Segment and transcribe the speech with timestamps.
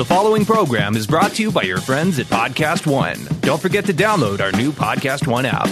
[0.00, 3.18] The following program is brought to you by your friends at Podcast One.
[3.42, 5.68] Don't forget to download our new Podcast One app.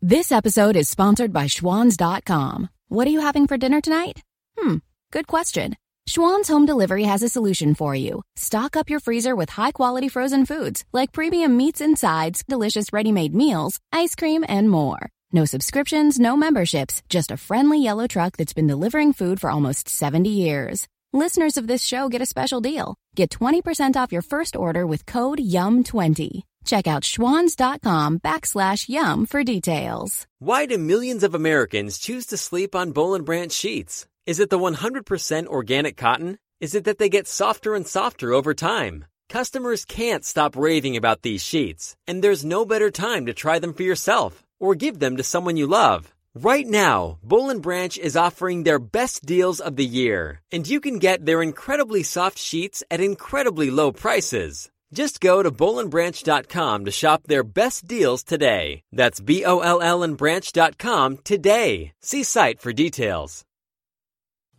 [0.00, 2.70] This episode is sponsored by Schwans.com.
[2.88, 4.22] What are you having for dinner tonight?
[4.58, 4.76] Hmm,
[5.12, 5.76] good question.
[6.08, 8.22] Schwan's Home Delivery has a solution for you.
[8.34, 12.94] Stock up your freezer with high quality frozen foods like premium meats and sides, delicious
[12.94, 15.10] ready made meals, ice cream, and more.
[15.32, 19.86] No subscriptions, no memberships, just a friendly yellow truck that's been delivering food for almost
[19.86, 20.88] 70 years.
[21.12, 22.94] Listeners of this show get a special deal.
[23.16, 26.42] Get 20% off your first order with code YUM20.
[26.64, 30.28] Check out schwans.com backslash YUM for details.
[30.38, 34.06] Why do millions of Americans choose to sleep on Boll and Branch sheets?
[34.24, 36.38] Is it the 100% organic cotton?
[36.60, 39.04] Is it that they get softer and softer over time?
[39.28, 43.74] Customers can't stop raving about these sheets, and there's no better time to try them
[43.74, 46.14] for yourself or give them to someone you love.
[46.36, 50.78] Right now, Boll and Branch is offering their best deals of the year, and you
[50.78, 54.70] can get their incredibly soft sheets at incredibly low prices.
[54.92, 58.82] Just go to bollandbranch.com to shop their best deals today.
[58.92, 61.92] That's B O L L and branch.com today.
[62.00, 63.44] See site for details.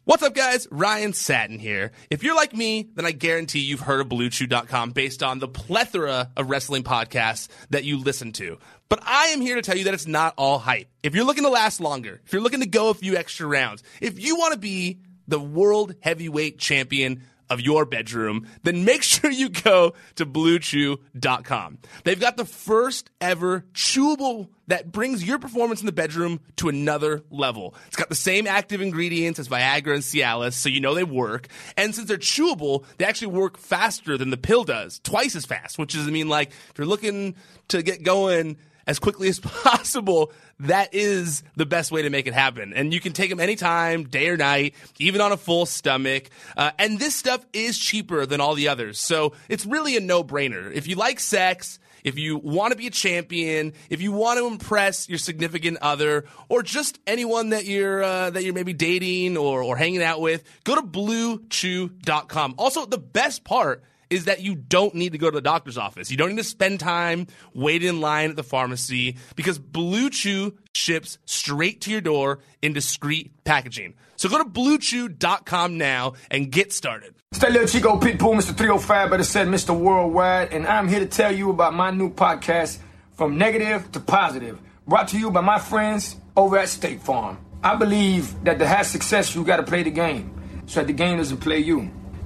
[0.04, 0.68] What's up, guys?
[0.72, 1.92] Ryan Satin here.
[2.10, 6.32] If you're like me, then I guarantee you've heard of BlueChew.com based on the plethora
[6.36, 8.58] of wrestling podcasts that you listen to.
[8.92, 10.90] But I am here to tell you that it's not all hype.
[11.02, 13.84] If you're looking to last longer, if you're looking to go a few extra rounds,
[14.02, 19.32] if you want to be the world heavyweight champion of your bedroom, then make sure
[19.32, 21.78] you go to bluechew.com.
[22.04, 27.24] They've got the first ever chewable that brings your performance in the bedroom to another
[27.30, 27.76] level.
[27.88, 31.48] It's got the same active ingredients as Viagra and Cialis, so you know they work.
[31.78, 35.78] And since they're chewable, they actually work faster than the pill does, twice as fast,
[35.78, 37.36] which is, I mean, like, if you're looking
[37.70, 42.34] to get going as quickly as possible, that is the best way to make it
[42.34, 42.74] happen.
[42.74, 46.30] And you can take them anytime, day or night, even on a full stomach.
[46.56, 49.00] Uh, and this stuff is cheaper than all the others.
[49.00, 50.72] So it's really a no brainer.
[50.72, 54.48] If you like sex, if you want to be a champion, if you want to
[54.48, 59.64] impress your significant other, or just anyone that you're uh, that you're maybe dating or,
[59.64, 62.56] or hanging out with, go to bluechew.com.
[62.58, 66.12] Also, the best part is that you don't need to go to the doctor's office.
[66.12, 70.58] You don't need to spend time waiting in line at the pharmacy because Blue Chew
[70.74, 73.96] ships straight to your door in discreet packaging.
[74.18, 77.16] So go to bluechew.com now and get started.
[77.32, 78.56] Stay little Chico Pitbull, Mr.
[78.56, 79.76] 305, better said Mr.
[79.76, 82.78] Worldwide, and I'm here to tell you about my new podcast,
[83.14, 87.40] From Negative to Positive, brought to you by my friends over at State Farm.
[87.64, 90.94] I believe that to have success, you got to play the game, so that the
[90.94, 91.90] game doesn't play you.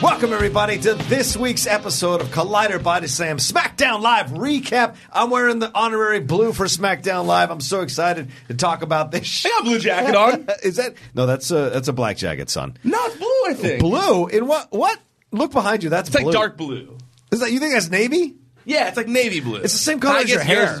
[0.00, 4.94] Welcome, everybody, to this week's episode of Collider Body Slam SmackDown Live recap.
[5.12, 7.50] I'm wearing the honorary blue for SmackDown Live.
[7.50, 9.44] I'm so excited to talk about this.
[9.44, 10.46] I got a blue jacket on.
[10.62, 11.26] Is that no?
[11.26, 12.76] That's a that's a black jacket, son.
[12.84, 13.26] No, it's blue.
[13.48, 14.70] I think Blue in what?
[14.70, 15.00] What?
[15.32, 15.90] Look behind you.
[15.90, 16.96] That's It's like dark blue.
[17.32, 18.36] Is that you think that's navy?
[18.64, 19.56] Yeah, it's like navy blue.
[19.56, 20.78] It's the same color I as your hair.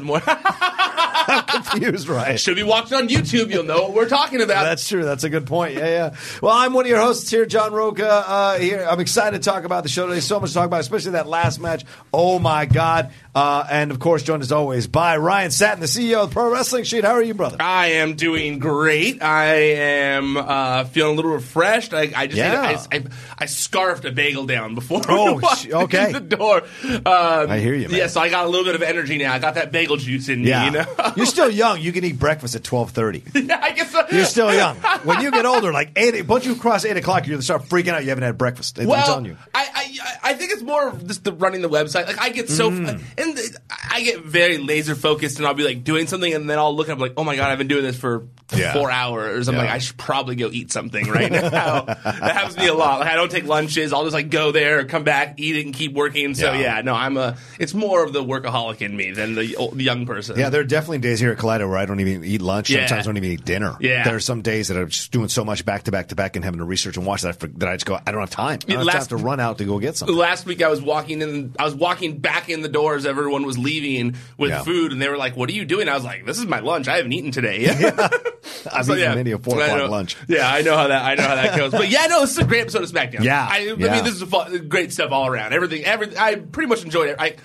[1.28, 1.42] more.
[1.42, 2.38] Confused, right?
[2.40, 3.50] Should be watching on YouTube.
[3.50, 4.64] You'll know what we're talking about.
[4.64, 5.04] That's true.
[5.04, 5.74] That's a good point.
[5.74, 6.16] Yeah, yeah.
[6.42, 8.08] Well, I'm one of your hosts here, John Rocha.
[8.08, 10.20] Uh, here, I'm excited to talk about the show today.
[10.20, 11.84] So much to talk about, especially that last match.
[12.12, 13.12] Oh my God!
[13.38, 16.82] Uh, and of course, joined as always by Ryan Satin, the CEO of Pro Wrestling
[16.84, 17.04] Sheet.
[17.04, 17.56] How are you, brother?
[17.60, 19.22] I am doing great.
[19.22, 21.94] I am uh, feeling a little refreshed.
[21.94, 22.76] I, I just Yeah.
[22.90, 23.04] I, I,
[23.38, 26.12] I scarfed a bagel down before Oh, sh- okay.
[26.12, 26.62] the door.
[26.84, 27.96] Um, I hear you, man.
[27.98, 29.32] Yeah, so I got a little bit of energy now.
[29.32, 30.48] I got that bagel juice in me.
[30.48, 30.84] You know.
[31.16, 31.80] you're still young.
[31.80, 33.46] You can eat breakfast at 12:30.
[33.48, 34.04] yeah, I guess so.
[34.10, 34.76] You're still young.
[35.04, 37.90] When you get older, like eight, once you cross eight o'clock, you're gonna start freaking
[37.90, 38.02] out.
[38.02, 38.78] You haven't had breakfast.
[38.80, 39.36] I'm Well, telling you.
[39.54, 42.06] I, I I think it's more of just the running the website.
[42.06, 43.00] Like I get so Mm.
[43.16, 43.58] and the,
[43.90, 46.88] I get very laser focused, and I'll be like doing something, and then I'll look
[46.88, 48.72] up like, oh my god, I've been doing this for Yeah.
[48.72, 49.48] four hours.
[49.48, 49.62] I'm Yeah.
[49.62, 51.80] like, I should probably go eat something right now.
[51.84, 53.00] that happens to me a lot.
[53.00, 53.92] Like I don't take lunches.
[53.92, 56.34] I'll just like go there, come back, eat it, and keep working.
[56.34, 56.60] So Yeah.
[56.76, 57.36] yeah, no, I'm a.
[57.58, 60.38] It's more of the workaholic in me than the, old, the young person.
[60.38, 62.68] Yeah, there are definitely days here at Collider where I don't even eat lunch.
[62.68, 63.76] Sometimes I don't even eat dinner.
[63.80, 64.04] Yeah.
[64.04, 66.36] there are some days that I'm just doing so much back to back to back
[66.36, 67.98] and having to research and watch that I, that I just go.
[68.06, 68.58] I don't have time.
[68.68, 70.16] I don't have Last- time to run out to go get something.
[70.16, 71.54] Last week I was walking in.
[71.58, 74.62] I was walking back in the doors everyone was leaving with Yeah.
[74.62, 76.60] food, and they were like, "What are you doing?" I was like, "This is my
[76.60, 76.88] lunch.
[76.88, 77.66] I haven't eaten today."
[78.72, 80.16] I've So, eaten many a four o'clock lunch.
[80.28, 81.04] Yeah, I know how that.
[81.04, 81.72] I know how that goes.
[81.72, 83.22] But yeah, no, this is a great episode of SmackDown.
[83.24, 83.74] Yeah, I, I yeah.
[83.94, 85.52] mean, this is a fun, great stuff all around.
[85.52, 87.16] Everything, every, I pretty much enjoyed it.
[87.18, 87.36] I,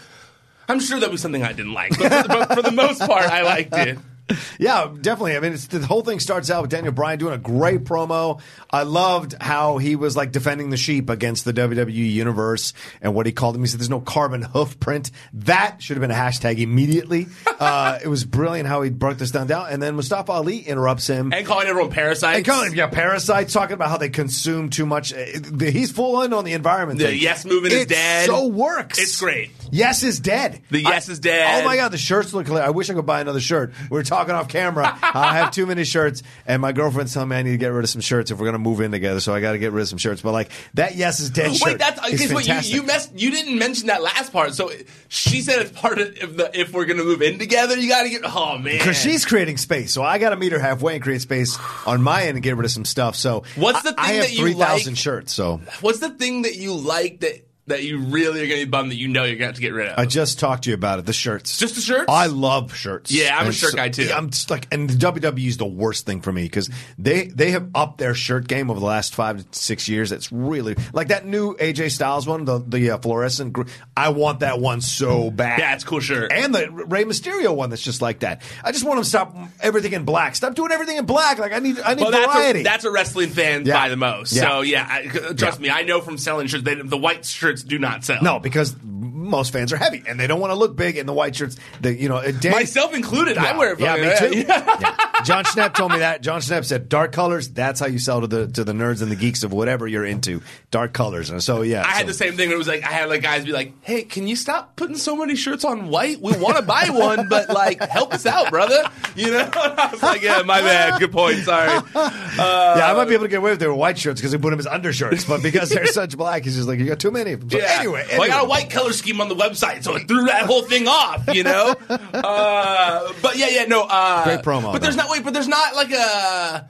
[0.69, 2.99] I'm sure there was something I didn't like, but for, the, but for the most
[3.01, 3.97] part, I liked it.
[4.59, 5.35] Yeah, definitely.
[5.35, 8.39] I mean, it's, the whole thing starts out with Daniel Bryan doing a great promo.
[8.69, 13.25] I loved how he was like defending the sheep against the WWE universe and what
[13.25, 13.61] he called him.
[13.61, 17.27] He said, "There's no carbon hoof print." That should have been a hashtag immediately.
[17.59, 19.47] uh, it was brilliant how he broke this down.
[19.47, 21.33] Down, and then Mustafa Ali interrupts him.
[21.33, 22.37] And calling everyone parasites.
[22.37, 25.13] And calling him, yeah, parasites, talking about how they consume too much.
[25.13, 25.25] Uh,
[25.59, 26.99] He's full in on the environment.
[26.99, 27.19] The thing.
[27.19, 28.27] yes movement is dead.
[28.27, 28.99] So works.
[28.99, 29.51] It's great.
[29.71, 30.61] Yes is dead.
[30.69, 31.61] The yes I- is dead.
[31.61, 32.49] Oh my god, the shirts look.
[32.49, 33.73] I wish I could buy another shirt.
[33.89, 34.97] We were talking off camera.
[35.01, 37.83] I have too many shirts, and my girlfriend's telling me I need to get rid
[37.83, 39.19] of some shirts if we're going to move in together.
[39.19, 40.21] So I got to get rid of some shirts.
[40.21, 41.55] But like that, yes is dead.
[41.55, 42.35] shirt Wait, that's is okay.
[42.35, 43.11] Wait, you you messed.
[43.15, 44.53] You didn't mention that last part.
[44.53, 44.71] So
[45.07, 48.03] she said it's part of if, the, if we're gonna move in together, you got
[48.03, 48.21] to get.
[48.23, 51.21] Oh man, because she's creating space, so I got to meet her halfway and create
[51.21, 53.15] space on my end and get rid of some stuff.
[53.15, 54.97] So What's the I, I have that you three thousand like?
[54.99, 55.33] shirts.
[55.33, 58.91] So What's the thing that you like that that you really are gonna be bummed
[58.91, 59.97] that you know you're gonna have to get rid of?
[59.97, 61.05] I just talked to you about it.
[61.05, 62.05] The shirts, Just the shirts?
[62.09, 63.09] I love shirts.
[63.11, 64.03] Yeah, I'm a shirt so- guy, too.
[64.03, 67.27] yeah, I'm just like, and the WWE is the worst thing for me because they
[67.27, 70.11] they have upped their shirt game over the last five to six years.
[70.11, 73.53] It's really like that new AJ Styles one, the the uh, fluorescent.
[73.53, 73.63] gr-
[73.95, 75.59] I want that one so bad.
[75.59, 76.31] Yeah, it's a cool shirt.
[76.33, 78.41] And the Rey Mysterio one that's just like that.
[78.63, 80.35] I just want them to stop everything in black.
[80.35, 81.37] Stop doing everything in black.
[81.39, 82.59] Like I need I need well, that's variety.
[82.59, 83.73] a, that's a wrestling fan Yeah.
[83.75, 84.33] by the most.
[84.33, 84.41] Yeah.
[84.49, 87.79] So yeah, I, trust me, I know from selling shirts, they, the white shirts do
[87.79, 88.21] not sell.
[88.21, 88.75] no, because
[89.23, 91.57] most fans are heavy and they don't want to look big in the white shirts.
[91.81, 93.37] The you know, uh, Dan- myself included.
[93.37, 93.79] I wear it.
[93.79, 94.43] Yeah, me too.
[94.53, 94.95] Yeah.
[95.23, 96.21] John Schnepp told me that.
[96.21, 97.49] John Schnepp said dark colors.
[97.49, 100.05] That's how you sell to the to the nerds and the geeks of whatever you're
[100.05, 100.41] into.
[100.69, 101.29] Dark colors.
[101.29, 102.51] And so yeah, I had the same thing.
[102.51, 105.15] It was like I had like guys be like, "Hey, can you stop putting so
[105.15, 106.19] many shirts on white?
[106.19, 108.83] We want to buy one, but like, help us out, brother."
[109.15, 109.49] You know?
[109.53, 110.99] I was like, "Yeah, my bad.
[110.99, 111.37] Good point.
[111.37, 114.37] Sorry." yeah, I might be able to get away with their white shirts because they
[114.37, 117.11] put them as undershirts, but because they're such black, he's just like you got too
[117.11, 117.59] many of them.
[117.59, 117.77] Yeah.
[117.79, 120.45] anyway, Well, I got a white color scheme on the website, so it threw that
[120.45, 121.75] whole thing off, you know.
[121.89, 123.83] uh, but yeah, yeah, no.
[123.89, 125.03] Uh, Great promo, But there's though.
[125.03, 126.69] not wait, but there's not like a.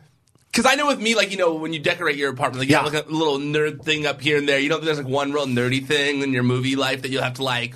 [0.52, 2.74] Because I know with me, like you know, when you decorate your apartment, like you
[2.76, 2.84] Yeah.
[2.84, 4.60] have like a little nerd thing up here and there.
[4.60, 7.34] You know, there's like one real nerdy thing in your movie life that you'll have
[7.36, 7.74] to like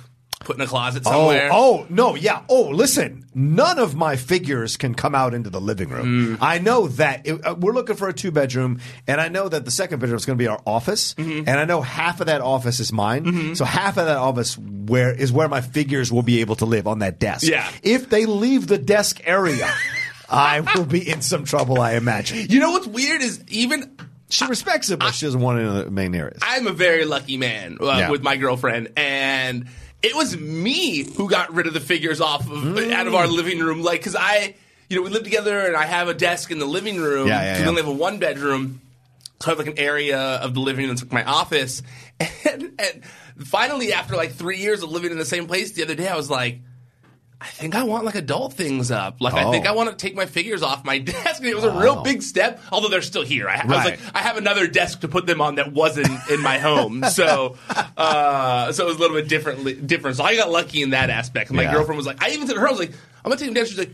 [0.48, 1.50] put in a closet somewhere.
[1.52, 2.42] Oh, oh, no, yeah.
[2.48, 6.36] Oh, listen, none of my figures can come out into the living room.
[6.36, 6.38] Mm.
[6.40, 9.64] I know that it, uh, we're looking for a two bedroom, and I know that
[9.64, 11.48] the second bedroom is going to be our office, Mm-hmm.
[11.48, 13.54] and I know half of that office is mine.
[13.54, 16.86] So half of that office where is where my figures will be able to live
[16.88, 17.46] on that desk.
[17.46, 17.70] Yeah.
[17.82, 19.68] If they leave the desk area,
[20.30, 21.80] I will be in some trouble.
[21.80, 22.46] I imagine.
[22.50, 23.96] You know what's weird is even
[24.30, 26.38] She respects it, but she doesn't want it in the main areas.
[26.42, 28.10] I'm a very lucky man uh, Yeah.
[28.10, 29.68] with my girlfriend, and
[30.02, 32.92] it was me who got rid of the figures off of Mm.
[32.92, 33.82] out of our living room.
[33.82, 34.54] Like, because I,
[34.88, 37.26] you know, we live together, and I have a desk in the living room.
[37.28, 37.62] Yeah, yeah, yeah.
[37.62, 38.80] We only have a one bedroom.
[39.40, 41.82] So I have like an area of the living room that's like my office.
[42.44, 43.04] And, and
[43.46, 46.16] finally, after like three years of living in the same place, the other day I
[46.16, 46.58] was like,
[47.40, 49.20] I think I want like adult things up.
[49.20, 49.68] Like I think Oh.
[49.68, 51.42] I want to take my figures off my desk.
[51.44, 53.48] It was a real big step, although they're still here.
[53.48, 56.42] I, I was like, I have another desk to put them on that wasn't in
[56.42, 57.56] my home, so
[57.96, 59.86] uh, so it was a little bit different.
[59.86, 60.16] Different.
[60.16, 61.52] So I got lucky in that aspect.
[61.52, 61.72] My Yeah.
[61.74, 62.90] girlfriend was like, I even said to her, I was like,
[63.24, 63.66] I'm gonna take them down.
[63.66, 63.90] She's like.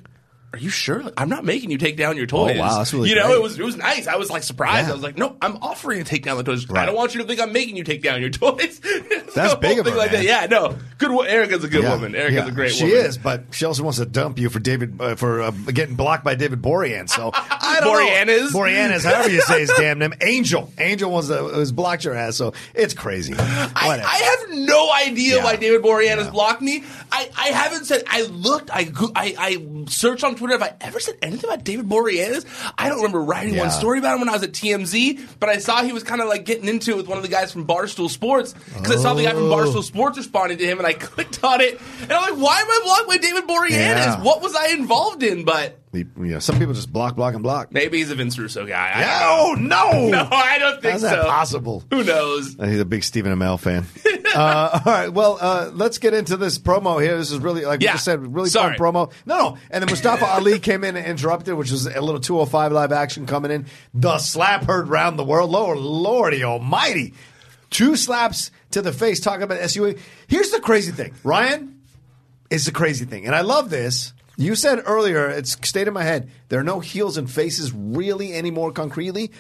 [0.55, 1.03] Are you sure?
[1.17, 2.57] I'm not making you take down your toys.
[2.57, 3.37] Oh, wow, that's really You know, great.
[3.37, 4.07] it was it was nice.
[4.07, 4.87] I was like surprised.
[4.87, 4.93] Yeah.
[4.93, 6.67] I was like, no, I'm offering to take down the toys.
[6.71, 8.81] I don't want you to think I'm making you take down your toys.
[8.81, 10.25] That's The big of her, like man.
[10.25, 10.25] that.
[10.25, 11.11] Yeah, no, good.
[11.27, 12.15] Erica's a good Yeah, woman.
[12.15, 12.47] Erica's yeah.
[12.47, 12.89] a great woman.
[12.89, 13.07] she woman.
[13.07, 16.25] is, but she also wants to dump you for David uh, for uh, getting blocked
[16.25, 17.09] by David Borean.
[17.09, 18.53] So I don't Boreanaz?
[18.53, 18.61] know.
[18.61, 20.15] Boreanaz, however you say his damn name.
[20.21, 22.37] Angel, Angel was uh, was blocked your ass.
[22.37, 23.35] So it's crazy.
[23.37, 24.17] I, I
[24.49, 26.85] have no idea why David Borean has blocked me.
[27.11, 28.05] I, I haven't said.
[28.09, 28.71] I looked.
[28.73, 30.44] I, I I searched on Twitter.
[30.51, 32.45] Have I ever said anything about David Boreanaz?
[32.79, 33.61] I don't remember writing Yeah.
[33.63, 35.21] one story about him when I was at TMZ.
[35.41, 37.29] But I saw he was kind of like getting into it with one of the
[37.31, 39.57] guys from Barstool Sports because I saw the guy from Oh.
[39.57, 42.67] Barstool Sports responding to him, and I clicked on it, and I'm like, why am
[42.71, 43.71] I blocked by David Boreanaz?
[43.71, 44.23] Yeah.
[44.23, 45.45] What was I involved in?
[45.45, 47.73] But you know, some people just block, block, and block.
[47.73, 48.93] maybe he's a Vince Russo guy.
[48.95, 49.91] I Yeah, don't know.
[49.93, 51.09] oh no, No, I don't think How's so.
[51.09, 51.85] that possible?
[51.91, 52.55] Who knows?
[52.55, 53.85] He's a big Stephen Amell fan.
[54.35, 57.17] uh, all right, well, uh, let's get into this promo here.
[57.19, 58.77] This is really, like we just said, really Sorry.
[58.77, 59.13] fun promo.
[59.27, 59.59] No, no.
[59.71, 63.27] And then Mustafa Ali came in and interrupted, which was a little 205 live action
[63.27, 63.67] coming in.
[63.93, 65.51] The slap heard round the world.
[65.51, 67.15] Lord, Lordy almighty.
[67.71, 69.99] Two slaps to the face talking about SUV.
[70.29, 71.13] Here's the crazy thing.
[71.25, 71.81] Ryan
[72.51, 73.27] is the crazy thing.
[73.27, 74.13] And I love this.
[74.37, 78.35] You said earlier, it's stayed in my head, there are no heels and faces really
[78.35, 79.31] anymore concretely.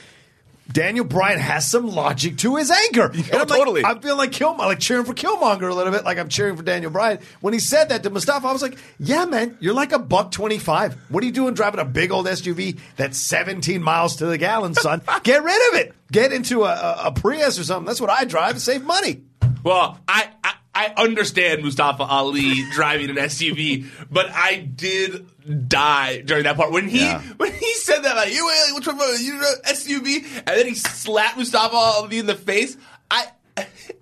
[0.72, 3.10] Daniel Bryan has some logic to his anger.
[3.12, 6.16] And I'm like- I feel like Killmonger, like cheering for Killmonger a little bit, like
[6.18, 7.18] I'm cheering for Daniel Bryan.
[7.42, 10.30] When he said that to Mustafa, I was like, "Yeah, man, you're like a buck
[10.30, 10.96] twenty five.
[11.10, 14.72] What are you doing driving a big old SUV that's 17 miles to the gallon,
[14.74, 15.02] son?
[15.22, 15.94] Get rid of it.
[16.10, 17.86] Get into a, a, a Prius or something.
[17.86, 18.58] That's what I drive.
[18.62, 19.22] Save money."
[19.62, 25.26] Well, I, I I understand Mustafa Ali driving an SUV, but I did
[25.68, 27.20] die during that part when he Yeah.
[27.36, 31.36] when he said that like you ain't which one you SUV and then he slapped
[31.36, 32.76] Mustafa Ali in the face.
[33.10, 33.26] I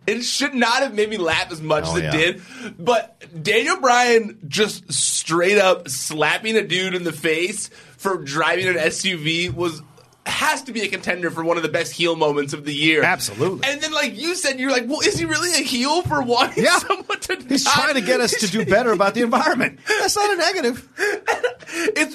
[0.06, 2.10] it should not have made me laugh as much Oh, as it yeah.
[2.12, 2.42] did,
[2.78, 8.76] but Daniel Bryan just straight up slapping a dude in the face for driving an
[8.76, 9.82] SUV was.
[10.24, 13.02] Has to be a contender for one of the best heel moments of the year.
[13.02, 13.68] Absolutely.
[13.68, 16.62] And then, like you said, you're like, well, is he really a heel for wanting
[16.64, 16.78] Yeah.
[16.78, 17.70] someone to He's die?
[17.74, 19.80] trying to get us to do better about the environment.
[19.88, 20.88] That's not a negative.
[21.74, 22.14] It's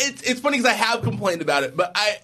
[0.00, 2.16] it's it's funny because I have complained about it, but I.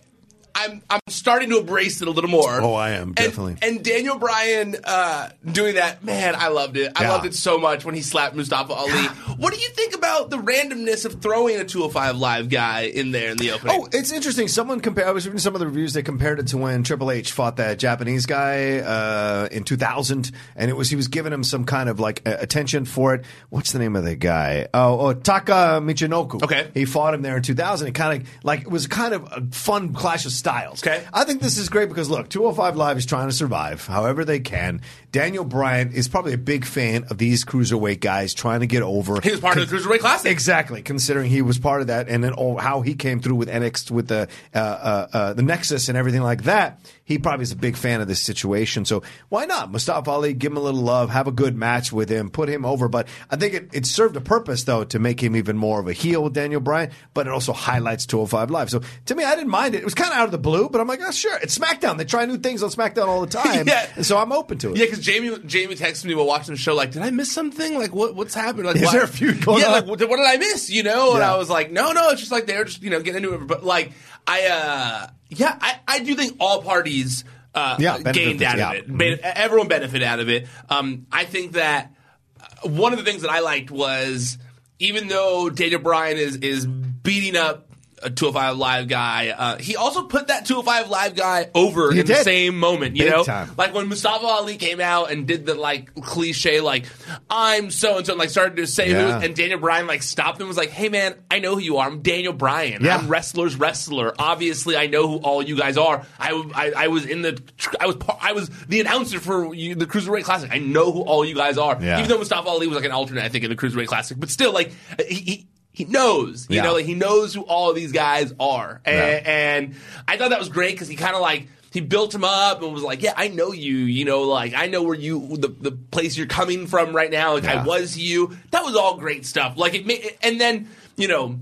[0.55, 2.61] I'm I'm starting to embrace it a little more.
[2.61, 3.57] Oh, I am, definitely.
[3.63, 6.93] And, Daniel Bryan uh, doing that, man, I loved it.
[6.97, 7.13] I Yeah.
[7.13, 9.03] loved it so much when he slapped Mustafa Ali.
[9.37, 13.31] What do you think about the randomness of throwing a 205 live guy in there
[13.31, 13.77] in the opening?
[13.81, 14.47] Oh, it's interesting.
[14.49, 15.09] Someone compared.
[15.09, 15.93] I was reading some of the reviews.
[15.95, 20.71] They compared it to when Triple H fought that Japanese guy uh, in 2000, and
[20.71, 23.25] it was he was giving him some kind of like uh, attention for it.
[23.51, 24.69] What's the name of the guy?
[24.75, 26.43] Oh, oh Taka Michinoku.
[26.43, 26.69] Okay.
[26.75, 27.89] he fought him there in 2000.
[27.89, 30.83] It kind of like it was kind of a fun clash of styles.
[30.83, 31.05] Okay.
[31.13, 34.41] I think this is great because look, 205 Live is trying to survive however they
[34.41, 34.81] can.
[35.13, 39.21] Daniel Bryan is probably a big fan of these cruiserweight guys trying to get over.
[39.23, 40.31] he was part of the Cruiserweight Classic.
[40.33, 43.49] Exactly, considering he was part of that, and then oh, how he came through with
[43.51, 46.81] NXT with the uh, uh, uh, the Nexus and everything like that.
[47.05, 48.87] He probably is a big fan of this situation.
[48.87, 50.33] So why not Mustafa Ali?
[50.33, 52.89] Give him a little love, have a good match with him, put him over.
[52.89, 55.89] But I think it, it served a purpose though to make him even more of
[55.89, 56.91] a heel with Daniel Bryan.
[57.13, 58.71] But it also highlights 205 Live.
[58.71, 59.79] So to me, I didn't mind it.
[59.79, 61.99] It was kind of out of the blue, but I'm like, oh sure, it's SmackDown.
[61.99, 63.91] They try new things on SmackDown all the time, Yeah.
[63.97, 64.79] and so I'm open to it.
[64.79, 67.77] Yeah, Jamie Jamie texted me while watching the show, like, did I miss something?
[67.79, 68.67] Like, what what's happening?
[68.67, 69.73] Like, Is why- there a feud going yeah, on?
[69.73, 70.71] like, what, what did I miss?
[70.71, 71.15] You know?
[71.15, 73.35] And I was like, no, no, it's just like they're just you know getting into
[73.35, 73.47] it.
[73.47, 73.93] But like,
[74.27, 78.71] I uh, yeah, I, I do think all parties uh, Yeah, gained out yeah.
[78.71, 78.97] of it.
[78.99, 80.47] Ben- Everyone benefited out of it.
[80.71, 81.93] Um, I think that
[82.41, 84.39] uh, one of the things that I liked was
[84.79, 87.69] even though Daniel Bryan is is beating up
[88.03, 92.07] a 205 Live guy, uh, he also put that 205 Live guy over He in
[92.07, 92.97] the same moment.
[92.97, 93.51] You Big know, time.
[93.57, 96.87] like when Mustafa Ali came out and did the like cliche, like
[97.31, 99.19] I'm so and so, and like started to say Yeah.
[99.19, 101.61] who, and Daniel Bryan like stopped him and was like, "Hey man, I know who
[101.61, 101.87] you are.
[101.87, 102.85] I'm Daniel Bryan.
[102.85, 102.97] Yeah.
[102.97, 104.15] I'm wrestler's wrestler.
[104.19, 106.05] Obviously, I know who all you guys are.
[106.19, 107.41] I, I, I was in the,
[107.81, 110.51] I was I was the announcer for you, the Cruiserweight Classic.
[110.53, 111.79] I know who all you guys are.
[111.81, 111.99] Yeah.
[111.99, 114.31] Even though Mustafa Ali was like an alternate, I think in the Cruiserweight Classic, but
[114.31, 114.73] still, like
[115.07, 115.15] he.
[115.15, 116.63] he he knows, you Yeah.
[116.65, 119.33] know, like he knows who all of these guys are, and, Yeah.
[119.33, 119.75] and
[120.07, 122.71] I thought that was great because he kind of like he built him up and
[122.75, 123.77] was like, "Yeah, I know you.
[123.77, 127.33] You know, like I know where you the the place you're coming from right now.
[127.35, 127.63] Like Yeah.
[127.63, 128.37] I was you.
[128.51, 129.55] That was all great stuff.
[129.57, 131.39] Like it made, and then you know,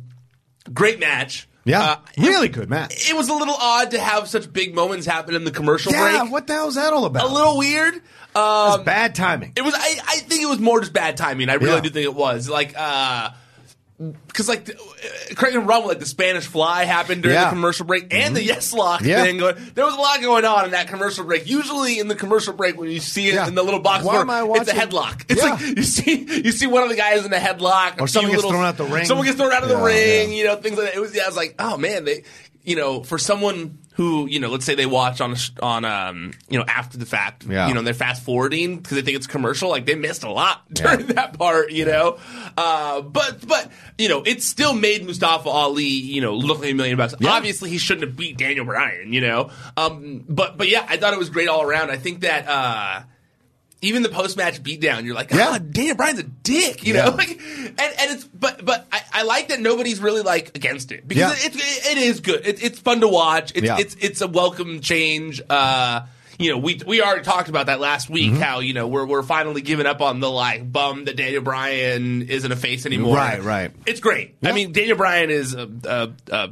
[0.72, 1.49] great match.
[1.64, 3.10] Yeah, Uh, really good match.
[3.10, 6.20] It was a little odd to have such big moments happen in the commercial Yeah,
[6.20, 6.32] break.
[6.32, 7.25] what the hell is that all about?
[7.25, 7.94] a little weird.
[8.34, 9.52] Um, It's bad timing.
[9.56, 9.75] it was.
[9.75, 11.50] I, I think it was more just bad timing.
[11.50, 11.80] I really Yeah.
[11.80, 12.49] do think it was.
[12.49, 13.30] Like, uh,
[14.26, 17.45] because like uh, correct me if wrong, like the Spanish Fly happened during Yeah.
[17.45, 19.23] the commercial break and the Yes Lock Yeah.
[19.23, 19.37] thing.
[19.38, 21.47] Going, there was a lot going on in that commercial break.
[21.47, 23.47] Usually in the commercial break when you see it Yeah.
[23.47, 25.25] in the little box, Why am I it's a headlock.
[25.28, 28.30] It's like you see you see one of the guys in a headlock, Or someone
[28.33, 29.04] gets little- thrown out the ring.
[29.04, 30.33] Someone gets thrown out of the ring.
[30.33, 30.97] You know things like that.
[30.97, 31.14] It was.
[31.14, 32.25] Yeah, I was like, oh man, they.
[32.62, 35.85] You know, for someone who you know, let's say they watch on a sh- on
[35.87, 37.69] um you know after the fact, Yeah.
[37.69, 39.71] you know, they're fast forwarding because they think it's commercial.
[39.71, 42.19] Like they missed a lot during that part, you know.
[42.59, 46.75] Uh, but but you know, it still made Mustafa Ali, you know, look like a
[46.75, 47.14] million bucks.
[47.25, 49.50] Obviously, he shouldn't have beat Daniel Bryan, you know.
[49.79, 51.90] Um, but but yeah, I thought it was great all around.
[51.90, 52.47] I think that.
[52.49, 53.02] uh
[53.83, 55.52] even the post match beatdown, you're like, Yeah.
[55.52, 57.07] ah, Daniel Bryan's a dick, you Yeah.
[57.07, 57.11] know.
[57.17, 58.87] Like, and and it's but but
[59.20, 61.48] I, like that nobody's really like against it because Yeah.
[61.48, 62.46] it, it, it is good.
[62.46, 63.52] It, it's fun to watch.
[63.54, 63.78] It's Yeah.
[63.78, 65.40] it's it's a welcome change.
[65.48, 66.02] Uh,
[66.38, 68.32] you know, we we already talked about that last week.
[68.32, 68.40] Mm-hmm.
[68.40, 72.22] How you know we're we're finally giving up on the like bum that Daniel Bryan
[72.22, 73.14] isn't a face anymore.
[73.16, 73.70] Right, right.
[73.86, 74.36] It's great.
[74.42, 76.50] I mean, Daniel Bryan is a, a, a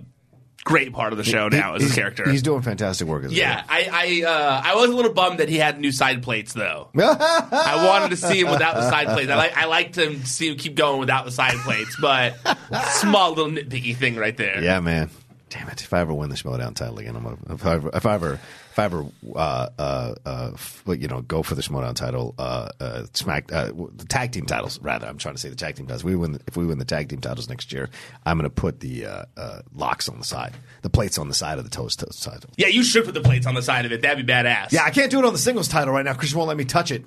[0.69, 2.31] great part of the show now as he's, a character.
[2.31, 5.49] He's doing fantastic work as yeah, I I uh, I was a little bummed that
[5.49, 6.89] he had new side plates though.
[6.97, 9.31] I wanted to see him without the side plates.
[9.31, 12.37] I like I like to see him keep going without the side plates, but
[12.91, 14.63] small little nitpicky thing right there.
[14.63, 15.09] yeah, man.
[15.51, 15.81] Damn it!
[15.81, 17.39] If I ever win the Schmoedown title again, I'm gonna.
[17.49, 18.41] If I ever, if I ever,
[18.79, 23.07] if I ever, uh, uh, uh, you know, go for the Schmoedown title, uh, uh,
[23.13, 24.81] smack uh, the tag team titles.
[24.81, 26.05] Rather, I'm trying to say the tag team titles.
[26.05, 27.91] We win if we win the tag team titles next year.
[28.25, 31.59] I'm gonna put the uh, uh, locks on the side, the plates on the side
[31.59, 32.51] of the toast toast title.
[32.57, 34.03] Yeah, you should put the plates on the side of it.
[34.03, 34.71] That'd be badass.
[34.71, 36.15] Yeah, I can't do it on the singles title right now.
[36.15, 37.05] Christian won't let me touch it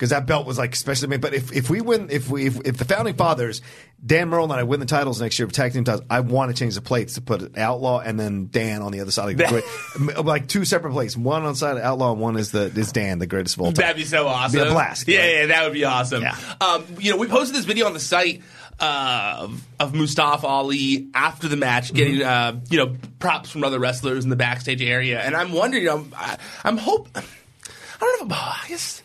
[0.00, 1.20] because that belt was like especially made.
[1.20, 3.60] But if, if we win, if we if, if the founding fathers,
[4.04, 6.50] Dan Murrell and I win the titles next year for tag team titles, I want
[6.50, 9.26] to change the plates to put Outlaw and then Dan on the other side.
[9.26, 9.62] Like, the
[10.00, 11.18] great, like two separate plates.
[11.18, 13.60] One on the side of Outlaw, and one is the is Dan, the greatest of
[13.60, 13.82] all time.
[13.82, 14.62] That'd be so awesome.
[14.62, 15.06] Be a blast.
[15.06, 15.34] Yeah, right?
[15.34, 16.22] yeah, that would be awesome.
[16.22, 16.36] Yeah.
[16.62, 18.40] Um, you know, we posted this video on the site
[18.78, 22.56] uh, of, of Mustafa Ali after the match, getting Mm-hmm.
[22.56, 25.90] uh, you know props from other wrestlers in the backstage area, and I'm wondering, you
[25.90, 27.10] know, I, I'm hope.
[27.14, 27.20] I
[28.00, 28.34] don't know.
[28.34, 29.02] If, I guess.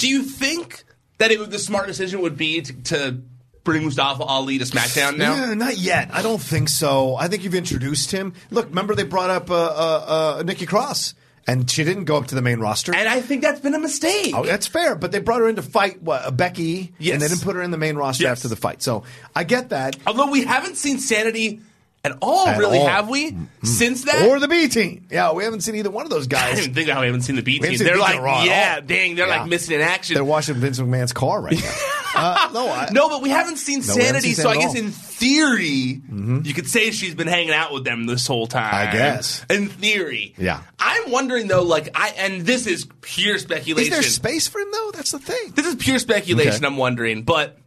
[0.00, 0.84] Do you think
[1.18, 3.20] that it would, the smart decision would be to, to
[3.64, 5.34] bring Mustafa Ali to SmackDown now?
[5.34, 6.08] Yeah, not yet.
[6.14, 7.16] I don't think so.
[7.16, 8.32] I think you've introduced him.
[8.50, 11.14] Look, remember they brought up uh, uh, uh, Nikki Cross,
[11.46, 12.94] and she didn't go up to the main roster.
[12.94, 14.32] And I think that's been a mistake.
[14.34, 17.12] Oh, that's fair, but they brought her in to fight what, uh, Becky, Yes.
[17.12, 18.38] and they didn't put her in the main roster Yes.
[18.38, 18.82] after the fight.
[18.82, 19.02] So
[19.36, 19.96] I get that.
[20.06, 21.60] Although we haven't seen Sanity
[22.02, 22.86] at all, At really, all.
[22.86, 23.36] have we?
[23.62, 24.26] Since that?
[24.26, 25.06] Or the B team.
[25.10, 26.52] Yeah, we haven't seen either one of those guys.
[26.58, 27.76] I didn't think how we haven't seen the B team.
[27.76, 29.40] They're B like, raw yeah, dang, they're Yeah.
[29.40, 30.14] like missing in action.
[30.14, 31.74] They're washing Vince McMahon's car right now.
[32.16, 34.56] uh, no, I, no, but we haven't seen No, we haven't Sanity, seen so I
[34.56, 36.00] guess in theory,
[36.42, 38.74] you could say she's been hanging out with them this whole time.
[38.74, 39.44] I guess.
[39.50, 40.34] In theory.
[40.38, 40.62] Yeah.
[40.78, 43.92] I'm wondering though, like I and this is pure speculation.
[43.92, 44.90] is there space for him though?
[44.94, 45.52] That's the thing.
[45.54, 46.66] this is pure speculation, Okay.
[46.66, 47.58] I'm wondering, but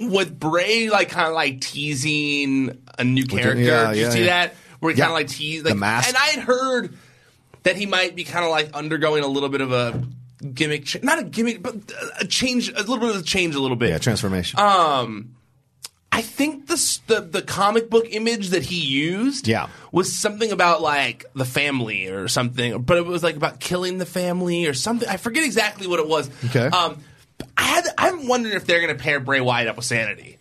[0.00, 4.18] with Bray like kind of like teasing a new character, yeah, did you yeah, see
[4.20, 4.46] yeah.
[4.46, 4.54] that?
[4.80, 6.08] Where he kind of like teased The like, mask.
[6.08, 6.96] and I had heard
[7.62, 10.02] that he might be kind of like undergoing a little bit of a
[10.52, 11.76] gimmick, ch- not a gimmick, but
[12.20, 13.90] a change, a little bit of a change, a little bit.
[13.90, 14.58] Yeah, transformation.
[14.58, 15.36] Um,
[16.14, 19.68] I think the, the the comic book image that he used, Yeah.
[19.92, 24.04] was something about like the family or something, but it was like about killing the
[24.04, 25.08] family or something.
[25.08, 26.28] I forget exactly what it was.
[26.46, 26.66] Okay.
[26.66, 26.98] Um,
[27.56, 30.38] I had, I'm wondering if they're going to pair Bray Wyatt up with Sanity,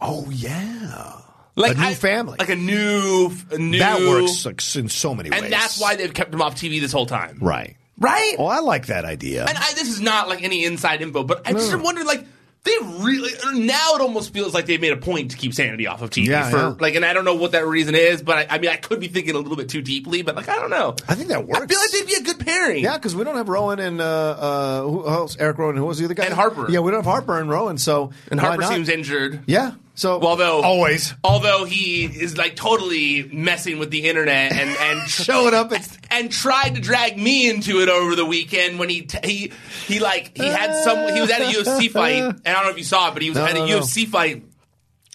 [0.00, 1.12] oh yeah,
[1.56, 2.36] like a new I- family.
[2.38, 5.96] like a new, a new that works like, in so many ways, and that's why
[5.96, 7.76] they've kept him off TV this whole time, right.
[7.96, 8.34] Right.
[8.40, 9.44] Oh, I like that idea.
[9.46, 11.78] And I, this is not like any inside info, but I just No.
[11.78, 12.26] wondered like
[12.64, 16.02] they really now it almost feels like they've made a point to keep Sanity off
[16.02, 16.74] of TV Yeah, for yeah.
[16.80, 18.98] like, and I don't know what that reason is, but I, I mean I could
[18.98, 20.96] be thinking a little bit too deeply, but like I don't know.
[21.08, 21.60] I think that works.
[21.60, 22.82] I feel like they'd be a good pairing.
[22.82, 25.36] Yeah, because we don't have Rowan and uh, uh, who else?
[25.38, 25.76] Eric Rowan.
[25.76, 26.24] Who was the other guy?
[26.24, 26.68] And Harper.
[26.68, 27.78] Yeah, we don't have Harper and Rowan.
[27.78, 28.72] So and Harper not?
[28.72, 29.42] seems injured.
[29.46, 29.72] Yeah.
[29.96, 35.54] So Although always although he is like totally messing with the internet and and showing
[35.54, 39.18] up at and tried to drag me into it over the weekend when he t-
[39.22, 39.52] he
[39.86, 42.70] he like he had some he was at a UFC fight and I don't know
[42.70, 43.78] if you saw it but he was No, at a no, no.
[43.80, 44.42] UFC fight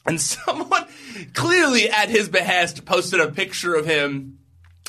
[0.06, 0.86] and someone
[1.34, 4.40] clearly at his behest posted a picture of him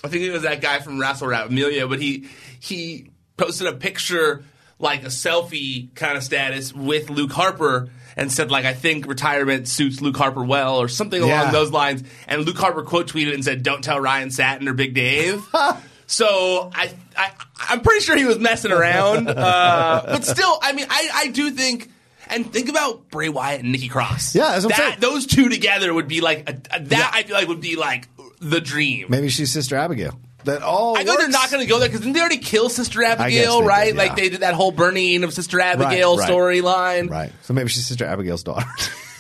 [0.05, 2.29] I think it was that guy from Wrestle Rap Amelia but he
[2.61, 4.45] he posted a picture
[4.79, 9.67] like a selfie kind of status with Luke Harper and said like I think retirement
[9.67, 11.43] suits Luke Harper well or something Yeah.
[11.43, 14.75] along those lines and Luke Harper quote tweeted and said don't tell Ryan Satin or
[14.75, 15.43] Big Dave
[16.07, 17.33] so I, I
[17.69, 21.51] I'm pretty sure he was messing around uh, but still I mean I I do
[21.51, 21.91] think
[22.29, 25.01] and think about Bray Wyatt and Nikki Cross Yeah, that's what I'm saying.
[25.01, 28.07] those two together would be like a, a- that I feel like would be like
[28.41, 30.19] the dream maybe she's Sister Abigail.
[30.45, 30.97] That all.
[30.99, 33.63] I know they're not going to go there because didn't they already kill Sister Abigail,
[33.63, 33.87] right?
[33.87, 34.03] did, yeah.
[34.03, 36.29] Like they did that whole burning of Sister Abigail right.
[36.29, 37.11] storyline.
[37.11, 37.33] Right.
[37.43, 38.67] So maybe she's Sister Abigail's daughter.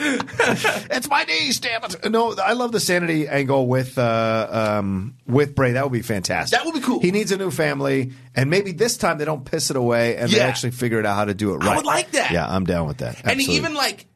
[0.00, 2.10] it's my niece, damn it.
[2.10, 5.72] No, I love the sanity angle with uh, um, with Bray.
[5.72, 6.56] That would be fantastic.
[6.56, 7.00] That would be cool.
[7.00, 10.30] He needs a new family, and maybe this time they don't piss it away and
[10.30, 11.70] they actually figure it out how to do it right.
[11.70, 12.30] I would like that.
[12.30, 13.18] Yeah, I'm down with that.
[13.20, 13.56] And Absolutely.
[13.56, 14.06] even like,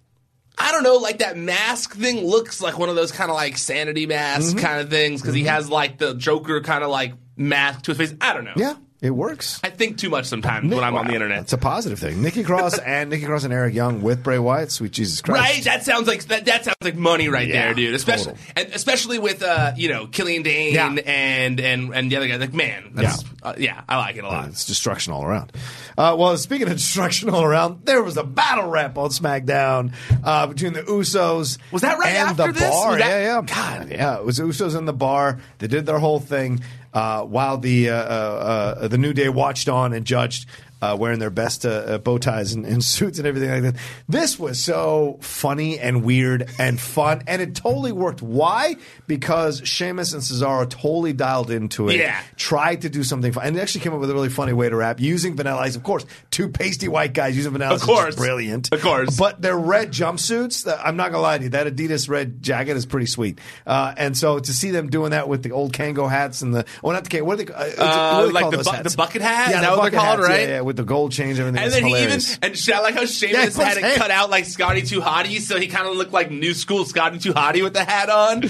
[0.62, 3.58] I don't know, like that mask thing looks like one of those kind of like
[3.58, 4.58] sanity mask Mm-hmm.
[4.64, 7.98] kind of things because he has like the Joker kind of like mask to his
[8.10, 8.18] face.
[8.20, 8.52] I don't know.
[8.56, 9.58] yeah, it works.
[9.64, 11.40] I think too much sometimes when I'm on the internet.
[11.42, 12.22] It's a positive thing.
[12.22, 14.70] Nikki Cross and Nikki Cross and Eric Young with Bray Wyatt.
[14.70, 15.40] Sweet Jesus Christ!
[15.40, 16.44] Right, that sounds like that.
[16.44, 17.94] That sounds like money right Yeah, there, dude.
[17.94, 18.38] Especially total.
[18.56, 20.88] and especially with uh, you know Killian Dain Yeah.
[21.04, 22.36] and and and the other guy.
[22.36, 24.48] Like, man, that's, yeah, uh, yeah, I like it a lot.
[24.48, 25.52] It's destruction all around.
[25.96, 29.92] Uh, well, speaking of destruction all around, there was a battle rap on SmackDown
[30.24, 31.58] uh, between the Usos.
[31.70, 32.70] Was that right and after the this?
[32.70, 32.98] bar?
[32.98, 33.42] That- yeah, yeah.
[33.42, 33.90] God.
[33.90, 34.18] yeah.
[34.18, 35.40] It was Usos in the bar.
[35.58, 36.60] They did their whole thing
[36.94, 40.46] uh, while the uh, uh, uh, the New Day watched on and judged.
[40.82, 43.76] Uh, wearing their best uh, uh, bow ties and, and suits and everything like that.
[44.08, 48.20] This was so funny and weird and fun, and it totally worked.
[48.20, 48.74] Why?
[49.06, 51.96] Because Sheamus and Cesaro totally dialed into it.
[51.98, 52.20] Yeah.
[52.34, 54.68] tried to do something fun, and they actually came up with a really funny way
[54.68, 55.76] to rap using Vanilla Ice.
[55.76, 58.16] Of course, two pasty white guys using Vanilla Of Ice, is course.
[58.16, 58.72] brilliant.
[58.72, 59.16] Of course.
[59.16, 60.66] but their red jumpsuits.
[60.84, 63.38] I'm not gonna lie to you, that Adidas red jacket is pretty sweet.
[63.64, 66.64] Uh, and so to see them doing that with the old Kangol hats and the
[66.82, 67.52] well, not the Kangol, what are they?
[67.52, 69.50] Uh, what do they like call the those bu- the bucket hat?
[69.50, 70.40] Yeah, Is the that what they're called, hats, right?
[70.40, 71.64] Yeah, yeah, with the gold chains, and everything.
[71.64, 74.30] And then he even and I like how Yeah, Sheamus had it hand- cut out
[74.30, 77.62] like Scotty 2 Hotty, so he kind of looked like new school Scotty 2 Hotty
[77.62, 78.44] with the hat on.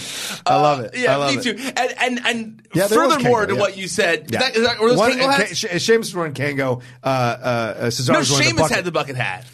[0.47, 0.97] I love it.
[0.97, 1.43] Yeah, I love me it.
[1.43, 1.73] too.
[1.77, 3.61] And and and Yeah, furthermore Kangol, to yeah.
[3.61, 4.51] what you said, Yeah.
[4.51, 5.65] that, were those One- Kangol and hats?
[5.65, 6.83] Ka- Sheamus wearing Kangol.
[7.03, 9.45] Uh, uh, uh, Cesaro's no, Sheamus had the bucket hat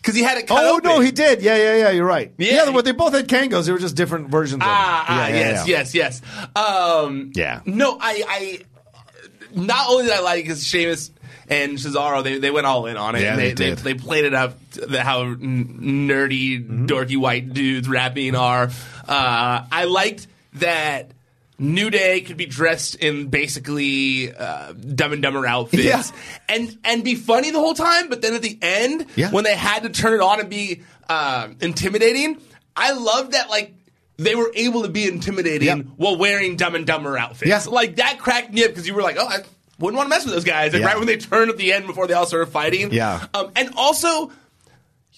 [0.00, 0.64] because he had it cut out.
[0.64, 0.90] Oh open.
[0.90, 1.42] no, he did.
[1.42, 1.90] Yeah, yeah, yeah.
[1.90, 2.32] You're right.
[2.38, 2.64] Yeah.
[2.68, 3.66] Yeah, they both had Kangols.
[3.66, 4.62] They were just different versions.
[4.64, 5.16] Ah, of them.
[5.16, 5.78] ah, Yeah, yeah, yes, yeah.
[5.78, 6.56] yes, yes.
[6.56, 7.60] Um, Yeah.
[7.64, 8.58] No, I, I.
[9.54, 11.10] Not only did I like because Sheamus
[11.48, 13.22] and Cesaro, they, they went all in on it.
[13.22, 13.78] Yeah, and they they, did.
[13.78, 16.86] they played it up the, how n- nerdy, Mm-hmm.
[16.86, 18.70] dorky white dudes rapping are.
[19.08, 21.10] Uh, I liked that.
[21.58, 26.02] New Day could be dressed in basically uh, Dumb and Dumber outfits, Yeah.
[26.48, 28.08] and and be funny the whole time.
[28.08, 29.30] But then at the end, Yeah.
[29.30, 32.38] when they had to turn it on and be uh, intimidating,
[32.74, 33.74] I love that like
[34.18, 35.86] they were able to be intimidating Yep.
[35.96, 37.48] while wearing Dumb and Dumber outfits.
[37.48, 37.62] Yeah.
[37.72, 39.38] Like that cracked me up because you were like, oh, I
[39.78, 40.72] wouldn't want to mess with those guys.
[40.72, 40.88] Like Yeah.
[40.88, 42.92] right when they turned at the end before they all started fighting.
[42.92, 43.26] Yeah.
[43.34, 44.30] Um, and also.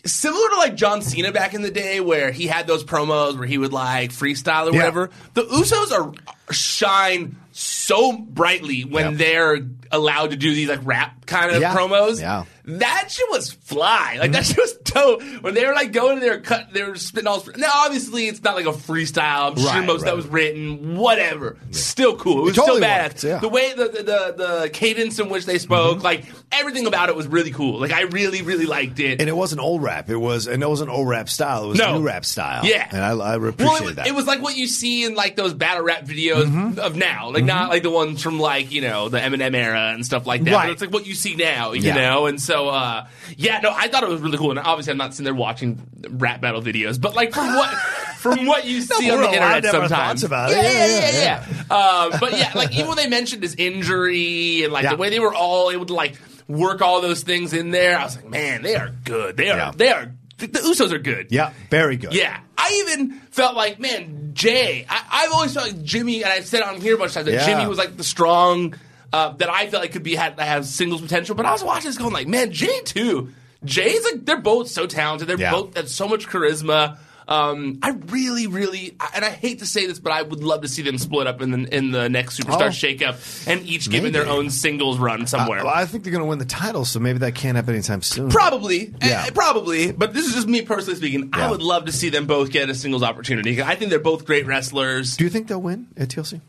[0.06, 3.46] Similar to like John Cena back in the day, where he had those promos where
[3.46, 4.76] he would like freestyle or Yeah.
[4.80, 5.10] whatever.
[5.32, 6.12] The Usos are
[6.50, 9.18] shine so brightly when Yep.
[9.18, 9.58] they're
[9.92, 11.74] allowed to do these like rap kind of Yeah.
[11.74, 12.20] promos.
[12.20, 12.44] Yeah.
[12.66, 14.16] That shit was fly.
[14.18, 14.54] Like that mm-hmm.
[14.54, 15.22] shit was dope.
[15.42, 17.44] When they were like going to their cut, they were spitting all.
[17.56, 19.50] Now, obviously, it's not like a freestyle.
[19.50, 20.96] I'm sure most of that was written.
[20.96, 21.58] Whatever.
[21.70, 22.40] Still cool.
[22.40, 23.02] It was totally still badass.
[23.02, 23.38] worked, yeah.
[23.38, 26.04] The way the, the the the cadence in which they spoke, mm-hmm.
[26.04, 27.78] like everything about it was really cool.
[27.78, 29.20] Like I really really liked it.
[29.20, 30.08] And it wasn't old rap.
[30.08, 31.64] It was, and it wasn't old rap style.
[31.64, 31.98] It was No.
[31.98, 32.64] new rap style.
[32.64, 32.88] Yeah.
[32.90, 34.06] and I, I appreciated well, that.
[34.06, 36.78] it was like what you see in like those battle rap videos Mm-hmm.
[36.78, 40.04] of now, like not like the ones from like you know the Eminem era and
[40.04, 40.52] stuff like that.
[40.52, 40.62] Right.
[40.66, 41.94] But it's like what you see now, you Yeah.
[41.94, 42.26] know.
[42.26, 44.50] And so, uh, yeah, no, I thought it was really cool.
[44.50, 47.70] And obviously, I'm not sitting there watching rap battle videos, but like from what
[48.18, 50.56] from what you see on the internet to have our sometimes, about it.
[50.56, 51.74] yeah, Yeah, yeah, yeah, yeah.
[51.76, 55.20] Um, but yeah, like even when they mentioned his injury and like the way they
[55.20, 56.16] were all able to like
[56.48, 59.36] work all those things in there, I was like, man, they are good.
[59.36, 59.72] They are.
[59.72, 60.12] They are.
[60.38, 61.28] The, the Usos are good.
[61.30, 62.12] yeah, very good.
[62.12, 64.86] Yeah, I even felt like, man, Jey.
[64.88, 67.14] I, I've always felt like Jimmy, and I've said it on here a bunch of
[67.14, 67.46] times that Yeah.
[67.46, 68.74] Jimmy was like the strong
[69.12, 71.34] uh, that I felt like could be had that has singles potential.
[71.34, 73.32] But I was watching this going like, man, Jey too.
[73.64, 75.26] Jey's like they're both so talented.
[75.28, 75.52] They're Yeah.
[75.52, 76.98] both have so much charisma.
[77.26, 80.68] Um, I really, really, and I hate to say this, but I would love to
[80.68, 82.68] see them split up in the in the next Superstar Oh.
[82.68, 85.60] Shakeup and each given their own singles run somewhere.
[85.60, 87.74] Uh, well, I think they're going to win the title, so maybe that can't happen
[87.74, 88.28] anytime soon.
[88.30, 89.24] Probably, Yeah.
[89.26, 89.92] Eh, probably.
[89.92, 91.30] But this is just me personally speaking.
[91.32, 93.62] I would love to see them both get a singles opportunity.
[93.62, 95.16] I think they're both great wrestlers.
[95.16, 96.40] Do you think they'll win at TLC?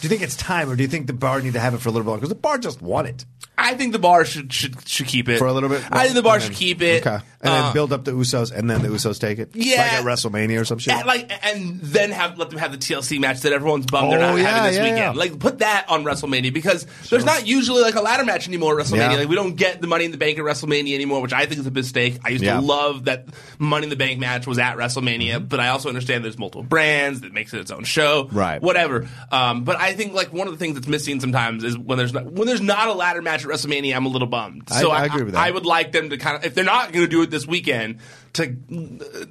[0.00, 1.78] Do you think it's time, or do you think the bar need to have it
[1.78, 2.20] for a little bit longer?
[2.20, 3.24] Because the bar just won it
[3.60, 5.82] I think the bar should should should keep it for a little bit.
[5.90, 7.04] I think the bar should keep it.
[7.04, 9.50] Okay, and then build up the Usos, and then the Usos take it.
[9.54, 9.78] Yeah.
[9.78, 10.94] like at WrestleMania or some shit.
[10.94, 14.20] and like and then have let them have the TLC match that everyone's bummed they're
[14.20, 14.98] Oh, not yeah, having this yeah, weekend.
[15.16, 15.20] yeah.
[15.20, 18.86] Like put that on WrestleMania because there's not usually like a ladder match anymore at
[18.86, 18.98] WrestleMania.
[19.10, 19.16] Yeah.
[19.16, 21.58] Like we don't get the Money in the Bank at WrestleMania anymore, which I think
[21.58, 22.20] is a mistake.
[22.24, 22.54] I used Yeah.
[22.54, 23.26] to love that
[23.58, 27.22] Money in the Bank match was at WrestleMania, but I also understand there's multiple brands
[27.22, 28.28] that makes it its own show.
[28.30, 28.62] Right.
[28.62, 29.08] Whatever.
[29.32, 32.12] Um, but I think like one of the things that's missing sometimes is when there's
[32.12, 34.64] not when there's not a ladder match at WrestleMania, I'm a little bummed.
[34.70, 35.40] I- So I agree with that.
[35.46, 37.46] I would like them to kind of if they're not going to do it this
[37.46, 37.98] weekend
[38.34, 39.24] to uh,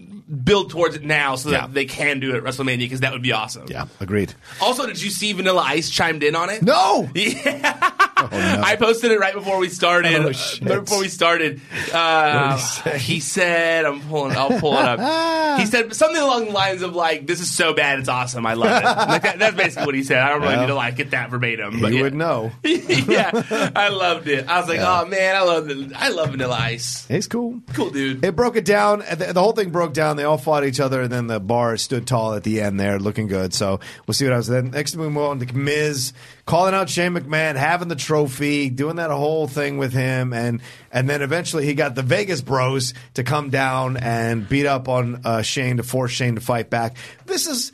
[0.44, 1.68] build towards it now so that Yeah.
[1.72, 3.66] they can do it at WrestleMania because that would be awesome.
[3.70, 4.34] yeah, agreed.
[4.62, 6.62] Also, did you see Vanilla Ice chimed in on it?
[6.64, 7.92] No, Yeah.
[8.20, 10.16] I posted it right before we started.
[10.16, 10.68] Oh, shit.
[10.68, 11.62] right before we started,
[11.94, 12.58] uh,
[12.98, 14.36] he said, "I'm pulling.
[14.36, 17.74] I'll pull it up." he said something along the lines of like, "This is so
[17.74, 18.46] bad, it's awesome.
[18.46, 20.20] I love it." Like that, that's basically what he said.
[20.20, 22.04] I don't really Well, need to like get that verbatim, but you yeah.
[22.04, 22.52] would know.
[22.64, 24.48] yeah, I loved it.
[24.48, 25.02] I was like, Yeah.
[25.02, 27.06] "Oh man, I love the, I love Vanilla Ice.
[27.08, 27.62] He's cool.
[27.74, 29.00] Cool dude." It broke it down.
[29.00, 30.18] The, the whole thing broke down.
[30.18, 33.00] They all fought each other, and then the bar stood tall at the end there,
[33.00, 33.54] looking good.
[33.54, 34.48] So we'll see what happens.
[34.48, 36.14] Then next we move on to Miz
[36.46, 41.10] calling out Shane McMahon, having the trophy, doing that whole thing with him, and and
[41.10, 45.42] then eventually he got the Vegas Bros to come down and beat up on uh,
[45.42, 46.98] Shane to force Shane to fight back.
[47.26, 47.72] This is.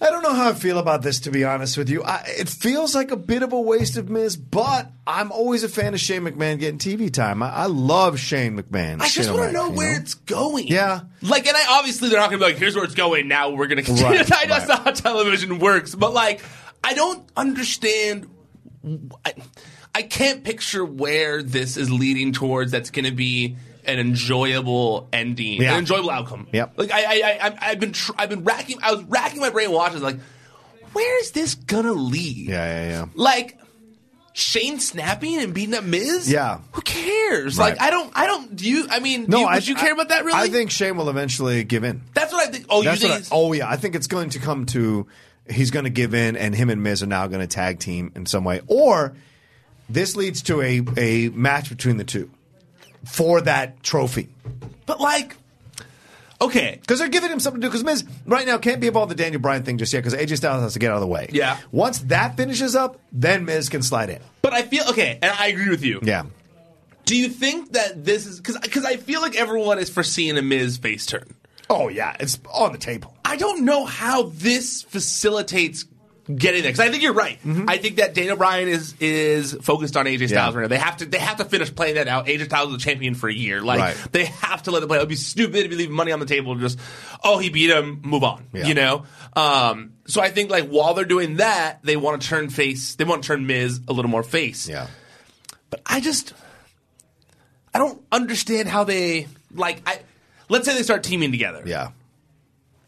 [0.00, 2.02] I don't know how I feel about this, to be honest with you.
[2.02, 5.68] I, it feels like a bit of a waste of Miz, but I'm always a
[5.68, 7.40] fan of Shane McMahon getting TV time.
[7.40, 9.00] I, I love Shane McMahon.
[9.00, 10.66] I just want to know where it's going.
[10.66, 11.02] Yeah.
[11.20, 13.28] Like, and I obviously they're not going to be like, here's where it's going.
[13.28, 14.18] Now we're going to continue.
[14.18, 14.84] Right, know that's right.
[14.84, 15.94] not how television works.
[15.94, 16.42] But like,
[16.82, 18.28] I don't understand.
[19.24, 19.34] I,
[19.94, 22.72] I can't picture where this is leading towards.
[22.72, 25.72] That's going to be an enjoyable ending, Yeah.
[25.72, 26.48] an enjoyable outcome.
[26.52, 26.74] Yep.
[26.76, 28.78] Like I, I, I I've been, tr- I've been racking.
[28.82, 30.00] I was racking my brain watching.
[30.00, 30.18] Like,
[30.92, 32.48] where is this gonna lead?
[32.48, 33.06] Yeah, yeah, yeah.
[33.14, 33.58] Like.
[34.34, 36.32] Shane snapping and beating up Miz?
[36.32, 36.60] Yeah.
[36.72, 37.58] Who cares?
[37.58, 37.72] Right.
[37.72, 39.74] Like I don't I don't do you I mean do No, you, I, would you
[39.74, 40.38] care about that really?
[40.38, 42.00] I think Shane will eventually give in.
[42.14, 42.64] That's what I think.
[42.70, 43.26] Oh, That's you think?
[43.26, 45.06] I, oh yeah, I think it's going to come to
[45.50, 48.12] he's going to give in, and him and Miz are now going to tag team
[48.14, 49.14] in some way, or
[49.88, 52.30] this leads to a a match between the two
[53.04, 54.28] for that trophy.
[54.86, 55.36] but like,
[56.40, 57.70] okay, Because they're giving him something to do.
[57.70, 60.04] Because Miz right now can't be involved in the Daniel Bryan thing just yet.
[60.04, 61.28] Because AJ Styles has to get out of the way.
[61.32, 61.58] Yeah.
[61.72, 64.20] Once that finishes up, then Miz can slide in.
[64.40, 66.00] but I feel okay, and I agree with you.
[66.02, 66.24] Yeah.
[67.04, 70.42] Do you think that this is because because I feel like everyone is foreseeing a
[70.42, 71.26] Miz face turn.
[71.74, 73.16] Oh yeah, it's on the table.
[73.24, 75.86] I don't know how this facilitates
[76.26, 77.38] getting there because I think you're right.
[77.66, 80.36] I think that Daniel Bryan is is focused on AJ Styles Mm-hmm.
[80.36, 80.60] Yeah.
[80.60, 80.68] right now.
[80.68, 82.26] They have to they have to finish playing that out.
[82.26, 83.62] AJ Styles is the champion for a year.
[83.62, 83.96] Like Right.
[84.12, 84.98] they have to let it play.
[84.98, 86.78] It would be stupid to you leave money on the table and just
[87.24, 88.44] oh he beat him, move on.
[88.52, 88.66] Yeah.
[88.66, 89.04] You know.
[89.34, 92.94] Um, so I think like while they're doing that, they want to turn face.
[92.96, 94.68] They want to turn Miz a little more face.
[94.68, 94.88] Yeah.
[95.70, 96.34] But I just
[97.72, 100.00] I don't understand how they like I.
[100.52, 101.62] Let's say they start teaming together.
[101.64, 101.92] Yeah.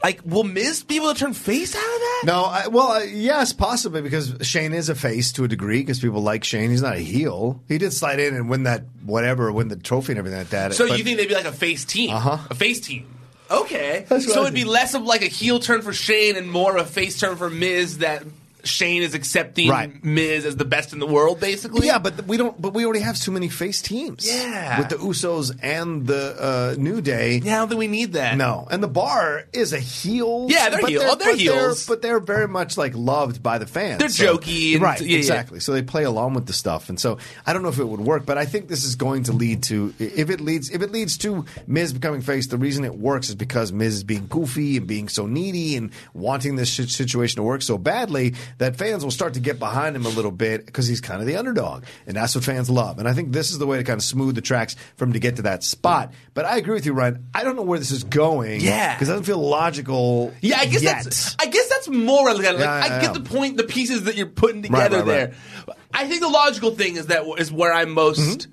[0.02, 2.22] Like, will Miz be able to turn face out of that?
[2.26, 5.98] No, I, well, uh, yes, possibly because Shane is a face to a degree because
[5.98, 6.68] people like Shane.
[6.68, 7.62] He's not a heel.
[7.68, 10.74] He did slide in and win that whatever, win the trophy and everything like that.
[10.74, 12.10] So But- you think they'd be like a face team?
[12.10, 12.36] Uh-huh.
[12.50, 13.06] A face team.
[13.50, 14.04] Okay.
[14.08, 16.88] So it'd be less of like a heel turn for Shane and more of a
[16.88, 18.24] face turn for Miz that
[18.64, 20.04] Shane is accepting Right.
[20.04, 21.86] Miz as the best in the world, basically.
[21.86, 22.60] Yeah, but we don't.
[22.60, 24.26] But we already have too many face teams.
[24.26, 24.78] Yeah.
[24.78, 27.40] with the Usos and the uh, New Day.
[27.44, 28.36] Yeah, I don't think we need that.
[28.36, 30.46] No, and the bar is a heel.
[30.48, 31.86] Yeah, they're but heel- oh, they're but heels.
[31.86, 33.98] but they're very much like loved by the fans.
[33.98, 35.00] They're So- jokey and- right?
[35.00, 35.18] yeah, yeah.
[35.18, 35.60] exactly.
[35.60, 38.00] So they play along with the stuff, and so I don't know if it would
[38.00, 40.92] work, but I think this is going to lead to if it leads if it
[40.92, 42.46] leads to Miz becoming face.
[42.48, 45.90] The reason it works is because Miz is being goofy and being so needy and
[46.12, 50.06] wanting this situation to work so badly that fans will start to get behind him
[50.06, 52.98] a little bit because he's kind of the underdog, and that's what fans love.
[52.98, 55.12] And I think this is the way to kind of smooth the tracks for him
[55.14, 56.12] to get to that spot.
[56.34, 57.26] But I agree with you, Ryan.
[57.34, 58.60] I don't know where this is going.
[58.60, 58.94] Yeah.
[58.94, 60.32] because it doesn't feel logical.
[60.40, 61.04] Yeah, I guess yet.
[61.04, 61.36] that's.
[61.38, 64.26] I guess that's more like, Yeah, I yeah, get the point, the pieces that you're
[64.26, 65.34] putting together right, there.
[65.68, 65.76] right.
[65.92, 68.48] I think the logical thing is that is where I'm most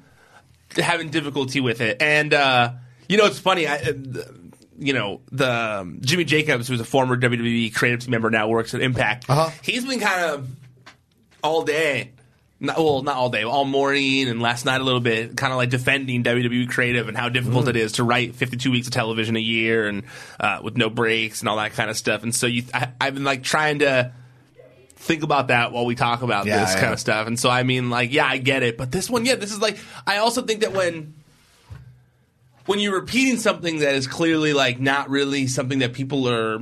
[0.72, 0.82] Mm-hmm.
[0.82, 2.72] having difficulty with it, and uh,
[3.10, 3.68] you know, it's funny.
[3.68, 3.92] I, uh,
[4.82, 5.50] you know, the
[5.82, 9.30] um, Jimmy Jacobs, who's a former WWE creative team member, now works at Impact.
[9.30, 9.52] Uh-huh.
[9.62, 10.50] He's been kind of
[11.44, 12.12] all day.
[12.64, 15.58] Not, well, not all day, all morning and last night a little bit, kind of
[15.58, 17.70] like defending WWE creative and how difficult Mm.
[17.70, 20.04] it is to write 52 weeks of television a year and
[20.40, 22.22] uh, with no breaks and all that kind of stuff.
[22.22, 24.12] And so you, I, I've been like trying to
[24.96, 26.82] think about that while we talk about Yeah, this yeah.
[26.82, 27.26] kind of stuff.
[27.26, 29.60] And so I mean, like, yeah, I get it, but this one, yeah, this is
[29.60, 31.16] like, I also think that when
[32.72, 36.62] when you're repeating something that is clearly like not really something that people are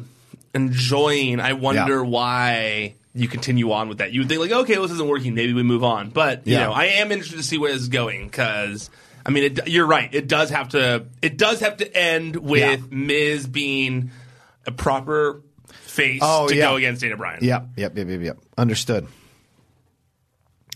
[0.56, 2.10] enjoying, I wonder Yeah.
[2.10, 4.12] why you continue on with that.
[4.12, 5.36] You would think like, okay, well, this isn't working.
[5.36, 6.10] Maybe we move on.
[6.10, 6.66] But you Yeah.
[6.66, 8.90] know, I am interested to see where this is going because.
[9.26, 10.10] I mean, it, you're right.
[10.12, 11.06] It does have to.
[11.22, 12.88] It does have to end with Yeah.
[12.90, 14.10] Miz being
[14.66, 16.70] a proper face Oh, to yeah.
[16.70, 17.44] go against Daniel Bryan.
[17.44, 18.38] Yep, yep, yep, yep, yep.
[18.58, 19.06] Understood.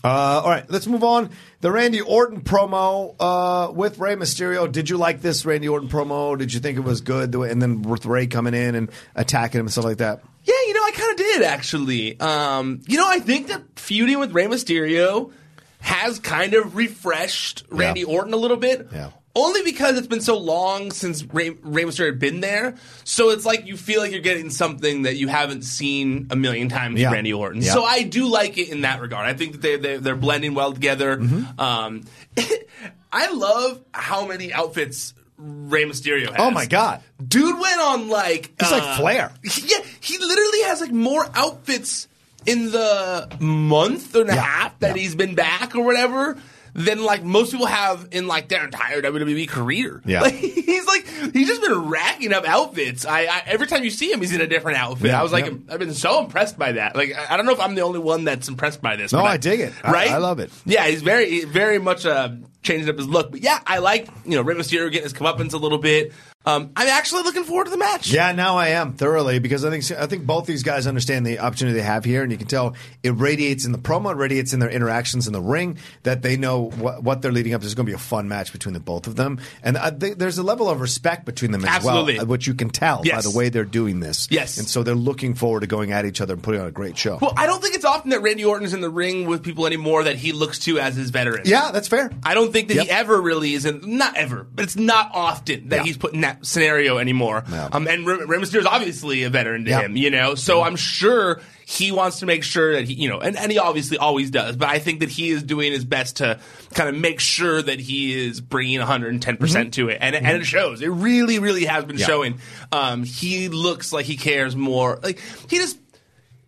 [0.04, 1.30] Uh, all right, let's move on.
[1.62, 4.70] The Randy Orton promo uh, with Rey Mysterio.
[4.70, 6.36] Did you like this Randy Orton promo?
[6.36, 7.34] Did you think it was good?
[7.34, 10.22] And then with Rey coming in and attacking him and stuff like that.
[10.44, 12.20] Yeah, you know, I kind of did actually.
[12.20, 15.32] Um, you know, I think that feuding with Rey Mysterio
[15.80, 18.06] has kind of refreshed Randy Yeah.
[18.06, 18.88] Orton a little bit.
[18.92, 19.10] Yeah.
[19.36, 22.76] Only because it's been so long since Rey, Rey Mysterio had been there.
[23.04, 26.68] So it's like you feel like you're getting something that you haven't seen a million
[26.68, 27.10] times Yeah.
[27.12, 27.60] Randy Orton.
[27.62, 27.72] Yeah.
[27.72, 29.26] So I do like it in that regard.
[29.26, 31.16] I think that they, they they're blending well together.
[31.16, 31.60] Mm-hmm.
[31.60, 32.02] Um,
[33.12, 36.36] I love how many outfits Rey Mysterio has.
[36.38, 37.02] Oh my god.
[37.26, 39.32] Dude went on like He's like Flair.
[39.64, 42.06] Yeah, he literally has like more outfits
[42.46, 45.02] in the month and a Yeah, half that yeah.
[45.02, 46.38] he's been back or whatever
[46.74, 50.02] than like most people have in like their entire WWE career.
[50.04, 50.22] Yeah.
[50.22, 53.06] like, he's like he's just been racking up outfits.
[53.06, 55.08] I, I every time you see him, he's in a different outfit.
[55.08, 55.52] Yeah, I was like, yeah.
[55.70, 56.94] I've been so impressed by that.
[56.96, 59.12] Like, I I don't know if I'm the only one that's impressed by this.
[59.12, 59.72] No, but I dig it.
[59.82, 60.50] I- Right, I love it.
[60.66, 62.30] Yeah, he's very, very much uh,
[62.62, 63.30] changing up his look.
[63.30, 66.12] But yeah, I like you know Rey Mysterio getting his comeuppance a little bit.
[66.46, 68.10] Um, I'm actually looking forward to the match.
[68.10, 71.38] Yeah, now I am thoroughly because I think I think both these guys understand the
[71.38, 74.52] opportunity they have here, and you can tell it radiates in the promo, it radiates
[74.52, 77.66] in their interactions in the ring that they know what, what they're leading up to.
[77.74, 80.36] Going to be a fun match between the both of them, and I think there's
[80.38, 82.18] a level of respect between them as Absolutely.
[82.18, 83.16] well, which you can tell Yes.
[83.24, 84.28] by the way they're doing this.
[84.30, 84.58] Yes.
[84.58, 86.96] and so they're looking forward to going at each other and putting on a great
[86.98, 87.18] show.
[87.20, 90.04] Well, I don't think it's often that Randy Orton's in the ring with people anymore
[90.04, 91.42] that he looks to as his veteran.
[91.46, 92.10] yeah, that's fair.
[92.22, 92.84] I don't think that Yep.
[92.84, 95.82] he ever really is in, not ever, but it's not often that Yeah.
[95.84, 97.44] he's putting in that scenario anymore.
[97.50, 97.68] Yeah.
[97.72, 99.80] Um, and Rey Rey Mysterio's obviously a veteran to Yeah.
[99.82, 103.20] him, you know, so I'm sure he wants to make sure that he, you know,
[103.20, 106.16] and, and he obviously always does, but I think that he is doing his best
[106.16, 106.38] to
[106.74, 109.98] kind of make sure that he is bringing 110% to it.
[110.00, 110.82] And, and it shows.
[110.82, 112.00] It really, really has been Mm-hmm.
[112.00, 112.06] Yeah.
[112.06, 112.38] showing.
[112.72, 114.98] Um, he looks like he cares more.
[115.02, 115.78] Like, he just,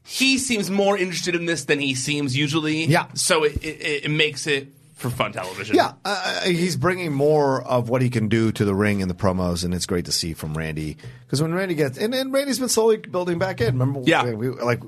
[0.05, 2.85] he seems more interested in this than he seems usually.
[2.85, 3.07] Yeah.
[3.15, 5.77] So it, it, it makes it for fun television.
[5.77, 9.15] Yeah, uh, he's bringing more of what he can do to the ring in the
[9.15, 10.97] promos, and it's great to see from Randy.
[11.27, 13.77] Because when Randy gets, and, and Randy's been slowly building back in.
[13.79, 14.31] Remember, Yeah.
[14.33, 14.81] we, like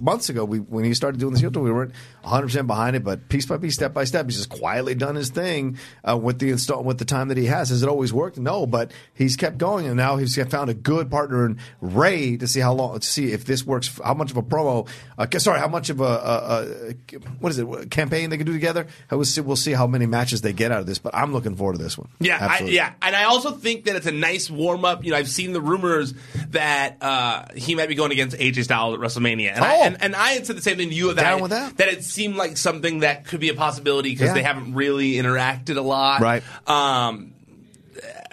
[0.00, 2.94] months ago, we when he started doing this heel turn, we weren't 100 percent behind
[2.94, 6.16] it, but piece by piece, step by step, he's just quietly done his thing uh,
[6.16, 7.70] with the install with the time that he has.
[7.70, 8.38] Has it always worked?
[8.38, 12.46] No, but he's kept going, and now he's found a good partner in Rey to
[12.46, 13.98] see how long to see if this works.
[14.04, 14.88] How much of a promo?
[15.18, 17.66] Uh, sorry, how much of a, a, a what is it?
[17.68, 18.86] a campaign they can do together?
[19.10, 21.32] I will see, we'll see how many matches they get out of this, but I'm
[21.32, 22.08] looking forward to this one.
[22.20, 25.04] Yeah, I, yeah, and I also think that it's a nice warm up.
[25.04, 26.14] You know, I've seen the rumors
[26.50, 29.82] that uh, he might be going against AJ Styles at WrestleMania, and, I, Oh.
[29.82, 31.76] and, and I had said the same thing to you that Down I- with that.
[31.78, 34.34] that it seemed like something that could be a possibility because Yeah.
[34.34, 36.42] they haven't really interacted a lot, Right.
[36.66, 37.32] Um,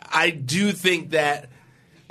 [0.10, 1.49] I do think that.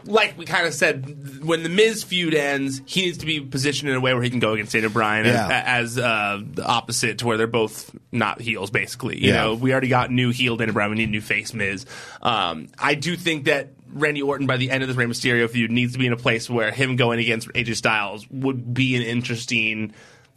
[0.09, 3.91] Like we kind of said, when the Miz feud ends, he needs to be positioned
[3.91, 5.49] in a way where he can go against Daniel Bryan Yeah.
[5.67, 9.21] as, as uh, the opposite to where they're both not heels, basically.
[9.21, 9.43] You Yeah.
[9.43, 10.91] know, we already got new heel Daniel Bryan.
[10.93, 11.87] We need new face Miz.
[12.23, 15.71] Um, I do think that Randy Orton by the end of this Rey Mysterio feud
[15.71, 19.03] needs to be in a place where him going against AJ Styles would be an
[19.03, 19.95] interesting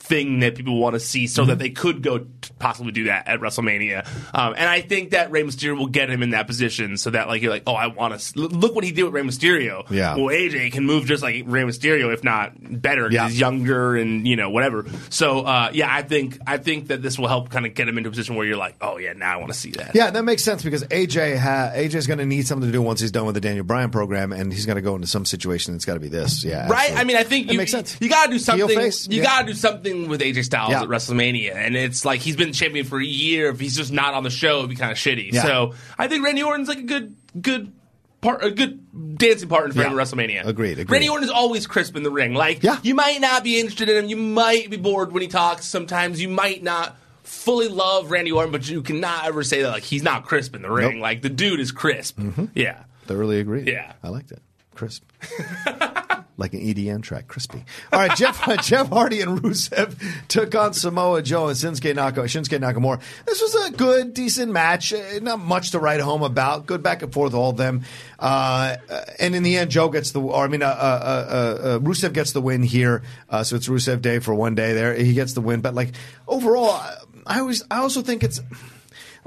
[0.10, 1.50] thing that people want to see so Mm-hmm.
[1.52, 2.26] that they could go
[2.58, 4.06] possibly do that at WrestleMania.
[4.34, 7.28] Um, and I think that Rey Mysterio will get him in that position so that
[7.30, 9.90] like you're like, oh, I want to look what he did with Rey Mysterio.
[9.90, 10.16] Yeah.
[10.16, 13.10] Well, AJ can move just like Rey Mysterio, if not better.
[13.10, 13.28] Yeah.
[13.30, 14.86] he's younger and you know whatever.
[15.10, 17.98] So uh, yeah, I think I think that this will help kind of get him
[17.98, 19.96] into a position where you're like, oh yeah, now I want to see that.
[19.96, 23.00] Yeah, that makes sense because AJ ha- AJ's going to need something to do once
[23.00, 25.74] he's done with the Daniel Bryan program, and he's going to go into some situation
[25.74, 26.44] that's got to be this.
[26.44, 26.92] Yeah, Right?
[26.92, 27.00] absolutely.
[27.00, 27.96] I mean, I think That you, makes sense.
[28.02, 28.70] You got to do something.
[28.70, 29.24] You yeah.
[29.24, 30.84] got to do something with AJ Styles Yeah.
[30.84, 33.50] at WrestleMania, and it's like he's been champion for a year.
[33.50, 35.34] If he's just not on the show, it'd be kind of shitty.
[35.34, 35.42] Yeah.
[35.44, 37.74] So I think Randy Orton's like a good, good.
[38.22, 39.88] Part, a good dancing partner for Yeah.
[39.92, 40.46] him at WrestleMania.
[40.46, 40.90] Agreed, agreed.
[40.92, 42.34] Randy Orton is always crisp in the ring.
[42.34, 42.78] Like, Yeah.
[42.84, 44.10] you might not be interested in him.
[44.10, 45.66] You might be bored when he talks.
[45.66, 49.84] Sometimes you might not fully love Randy Orton, but you cannot ever say that like
[49.84, 50.84] he's not crisp in the ring.
[50.86, 50.92] Nope.
[50.96, 51.02] Mm-hmm.
[51.02, 52.20] Like the dude is crisp.
[52.54, 52.80] Yeah.
[53.06, 53.64] Thoroughly agree.
[53.66, 53.94] Yeah.
[54.04, 54.42] I liked it.
[54.76, 55.04] Crisp.
[56.40, 57.64] like an EDM track, crispy.
[57.92, 59.96] All right, Jeff Jeff Hardy and Rusev
[60.28, 63.02] took on Samoa Joe and Shinsuke, Naka, Shinsuke Nakamura.
[63.26, 64.94] This was a good, decent match.
[64.94, 66.66] Uh, Not much to write home about.
[66.66, 67.84] Good back and forth, all of them.
[68.18, 71.80] Uh, uh, and in the end, Joe gets the, or I mean, uh, uh, uh,
[71.80, 73.04] Rusev gets the win here.
[73.44, 74.94] So it's Rusev Day for one day there.
[74.96, 75.62] He gets the win.
[75.62, 75.90] But like
[76.28, 76.82] overall,
[77.28, 78.42] I always, I also think it's.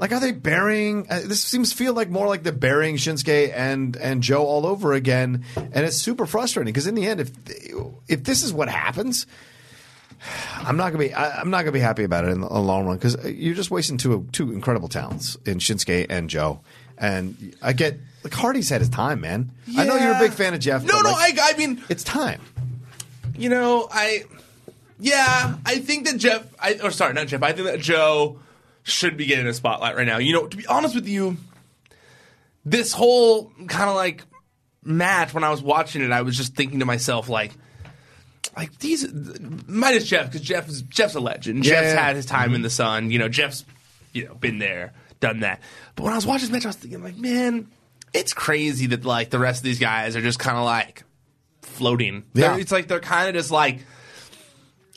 [0.03, 1.07] Like, are they burying?
[1.09, 4.65] Uh, this seems to feel like more like they're burying Shinsuke and and Joe all
[4.65, 7.31] over again, and it's super frustrating because in the end, if
[8.09, 9.25] if this is what happens,
[10.57, 12.53] I'm not gonna be I, I'm not gonna be happy about it in the, in
[12.53, 16.59] the long run because you're just wasting two two incredible talents in Shinsuke and Joe.
[16.97, 19.51] And I get like Hardy's had his time, man.
[19.77, 20.83] I know you're a big fan of Jeff.
[20.83, 22.41] No, no, like, I, I mean, it's time.
[23.37, 24.25] you know, I,
[24.99, 28.39] yeah, I think that Jeff, I, or sorry, not Jeff, I think that Joe
[28.83, 30.17] should be getting a spotlight right now.
[30.17, 31.37] You know, to be honest with you,
[32.65, 34.23] this whole kind of like
[34.83, 37.51] match, when I was watching it, I was just thinking to myself, like,
[38.55, 39.07] like these,
[39.67, 41.65] minus Jeff, because Jeff is, Jeff's a legend.
[41.65, 42.55] Yeah, Jeff's had his time mm-hmm.
[42.55, 43.09] in the sun.
[43.09, 43.65] You know, Jeff's,
[44.11, 45.61] you know, been there, done that.
[45.95, 47.67] But when I was watching this match, I was thinking like, man,
[48.13, 51.03] it's crazy that like the rest of these guys are just kind of like
[51.61, 52.23] floating.
[52.33, 52.51] Yeah.
[52.51, 53.79] They're- it's like they're kind of just like.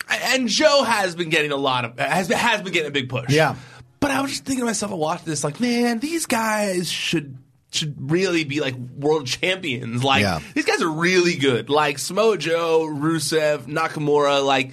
[0.09, 3.31] And Joe has been getting a lot of has has been getting a big push.
[3.31, 3.57] Yeah.
[4.01, 7.39] But I was just thinking to myself, I watched this like, man, these guys should
[7.73, 10.03] should really be like world champions.
[10.05, 10.41] Like Yeah.
[10.55, 11.69] these guys are really good.
[11.69, 14.45] Like Samoa Joe, Rusev, Nakamura.
[14.45, 14.73] Like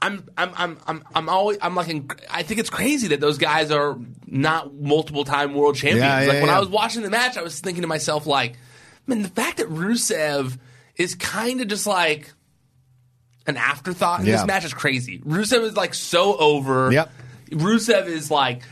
[0.00, 1.88] I'm I'm I'm I'm I'm always I'm like
[2.30, 6.00] I think it's crazy that those guys are not multiple time world champions.
[6.04, 6.50] Yeah, yeah, like when.
[6.50, 8.56] I was watching the match, I was thinking to myself like,
[9.06, 10.58] man, the fact that Rusev
[10.96, 12.32] is kind of just like
[13.46, 15.18] an afterthought in this match is crazy.
[15.20, 16.92] Rusev is like so over.
[16.92, 17.10] Yep.
[17.50, 18.62] Rusev is like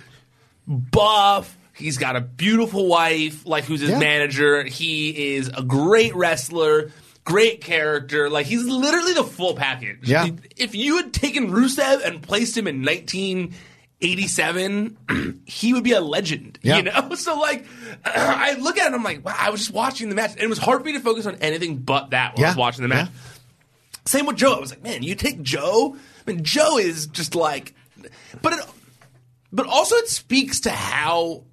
[0.66, 1.56] buff.
[1.76, 3.98] He's got a beautiful wife, like who's his Yeah.
[3.98, 4.62] manager.
[4.64, 6.92] He is a great wrestler,
[7.24, 8.30] great character.
[8.30, 9.98] Like he's literally the full package.
[10.08, 10.28] Yeah.
[10.56, 12.82] If you had taken Rusev and placed him in
[14.00, 16.58] 1987, he would be a legend.
[16.62, 16.76] Yeah.
[16.76, 17.10] You know?
[17.16, 17.64] So like,
[18.04, 20.32] I look at it and I'm like, wow, I was just watching the match.
[20.32, 22.56] And it was hard for me to focus on anything but that while I was
[22.56, 22.60] Yeah.
[22.60, 23.08] watching the match.
[24.06, 24.52] Same with Joe.
[24.54, 25.96] I was like, man, you take Joe.
[26.26, 27.74] I mean, Joe is just like,
[28.42, 28.64] but it,
[29.52, 31.44] but also it speaks to how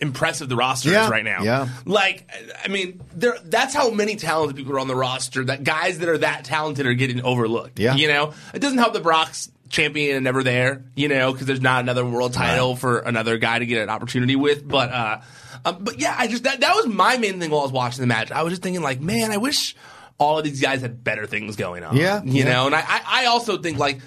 [0.00, 1.42] impressive the roster Yeah, is right now.
[1.42, 1.68] yeah.
[1.84, 2.30] Like,
[2.64, 3.36] I mean, there.
[3.44, 5.44] That's how many talented people are on the roster.
[5.44, 7.78] That guys that are that talented are getting overlooked.
[7.78, 7.94] Yeah.
[7.96, 10.84] You know, it doesn't help the Brock's champion and never there.
[10.96, 14.36] You know, because there's not another world title for another guy to get an opportunity
[14.36, 14.66] with.
[14.66, 15.20] But, uh,
[15.66, 18.00] um, but yeah, I just that that was my main thing while I was watching
[18.00, 18.30] the match.
[18.30, 19.76] I was just thinking like, man, I wish
[20.16, 21.96] all of these guys had better things going on.
[21.96, 22.52] Yeah, you yeah.
[22.52, 24.00] know, and I, I also think like.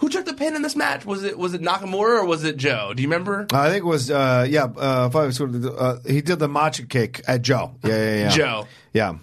[0.00, 1.04] Who took the pin in this match?
[1.04, 2.94] Was it was it Nakamura or was it Joe?
[2.94, 3.46] Do you remember?
[3.52, 4.64] I think it was uh, yeah.
[4.64, 7.74] Uh, was uh, he did the matcha kick at Joe.
[7.84, 8.28] Yeah, yeah, yeah.
[8.30, 8.66] Joe.
[8.94, 9.14] Yeah,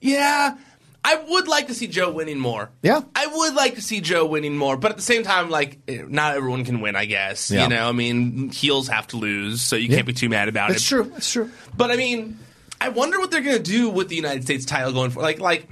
[0.00, 0.56] Yeah,
[1.04, 2.68] I would like to see Joe winning more.
[2.82, 3.00] Yeah.
[3.14, 6.34] I would like to see Joe winning more, but at the same time, like, not
[6.36, 6.96] everyone can win.
[6.96, 7.62] I guess Yeah.
[7.62, 7.88] you know.
[7.88, 10.76] I mean, heels have to lose, so you can't be too mad about it.
[10.76, 10.88] it's it.
[10.88, 11.12] true.
[11.16, 11.50] It's true.
[11.76, 12.38] But I mean,
[12.80, 15.22] I wonder what they're gonna do with the United States title going for.
[15.22, 15.68] Like, like.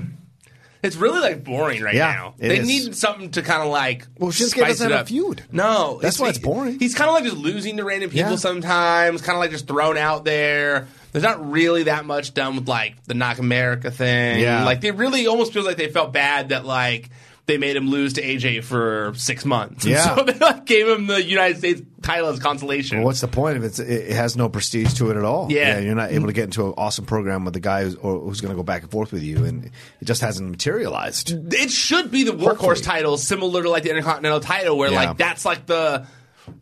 [0.87, 2.35] It's really like boring right Yeah, now.
[2.39, 2.67] it They is.
[2.67, 4.07] need something to kind of like.
[4.19, 5.43] Well, Shinsuke spice doesn't it have a feud.
[5.53, 6.79] No, That's why it's boring.
[6.79, 8.37] He's kind of like just losing to random people Yeah.
[8.37, 9.21] sometimes.
[9.23, 10.87] Kind of like just thrown out there.
[11.13, 14.41] There's not really that much done with like the Nakamura thing.
[14.41, 14.65] Yeah.
[14.65, 17.11] like they really almost feels like they felt bad that like
[17.47, 19.85] they made him lose to AJ for six months.
[19.85, 20.17] And Yeah.
[20.17, 22.99] so they like gave him the United States title as consolation.
[22.99, 23.79] Well, what's the point of it?
[23.79, 25.51] It, has no prestige to it at all.
[25.51, 25.79] Yeah.
[25.79, 28.51] you're not able to get into an awesome program with the guy who's, who's going
[28.51, 31.31] to go back and forth with you, and it just hasn't materialized.
[31.55, 32.81] it should be the workhorse Hopefully.
[32.83, 35.05] title, similar to like the Intercontinental title, where Yeah.
[35.05, 36.05] like that's like the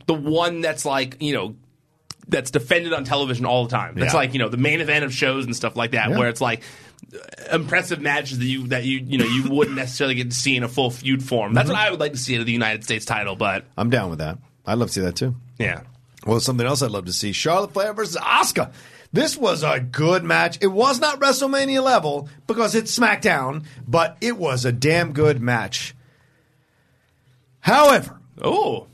[0.07, 1.57] the one that's like you know
[2.29, 3.95] that's defended on television all the time.
[3.97, 4.19] That's Yeah.
[4.21, 6.19] like you know the main event of shows and stuff like that, Yeah.
[6.19, 6.63] where it's like
[7.53, 10.63] impressive matches that you that you you know you wouldn't necessarily get to see in
[10.65, 11.55] a full feud form.
[11.55, 11.77] That's Mm-hmm.
[11.79, 14.11] what I would like to see out of the United States title, but I'm down
[14.11, 14.39] with that.
[14.67, 15.35] I'd love to see that too.
[15.59, 15.83] yeah.
[16.27, 18.73] Well, something else I'd love to see: Charlotte Flair versus Asuka.
[19.13, 20.59] This was a good match.
[20.61, 25.95] It was not WrestleMania level because it's SmackDown, but it was a damn good match.
[27.61, 28.89] However, Oh,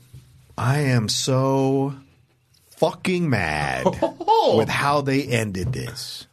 [0.57, 1.95] I am so
[2.77, 3.85] fucking mad
[4.53, 6.27] with how they ended this.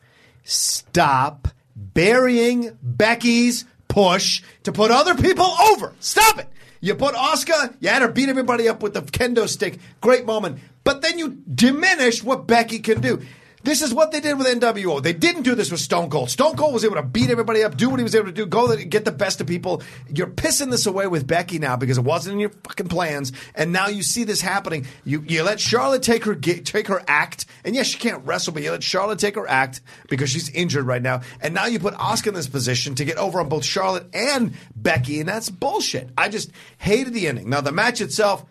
[0.45, 1.48] Stop
[1.79, 5.95] burying Becky's push to put other people over.
[6.01, 6.49] Stop it.
[6.81, 9.79] You put Oscar, you had her beat everybody up with the kendo stick.
[10.01, 10.61] Great moment.
[10.85, 13.21] But then you diminish what Becky can do.
[13.65, 15.03] This is what they did with NWO.
[15.03, 16.31] They didn't do this with Stone Cold.
[16.31, 18.47] Stone Cold was able to beat everybody up, do what he was able to do,
[18.47, 19.83] go get the best of people.
[20.13, 23.73] You're pissing this away with Becky now because it wasn't in your fucking plans, and
[23.73, 24.87] now you see this happening.
[25.05, 28.53] You you let Charlotte take her ga- take her act, and yes, she can't wrestle,
[28.53, 31.79] but you let Charlotte take her act because she's injured right now, and now you
[31.79, 35.51] put Asuka in this position to get over on both Charlotte and Becky, and that's
[35.51, 36.11] bullshit.
[36.17, 37.51] I just hated the ending.
[37.51, 38.45] Now the match itself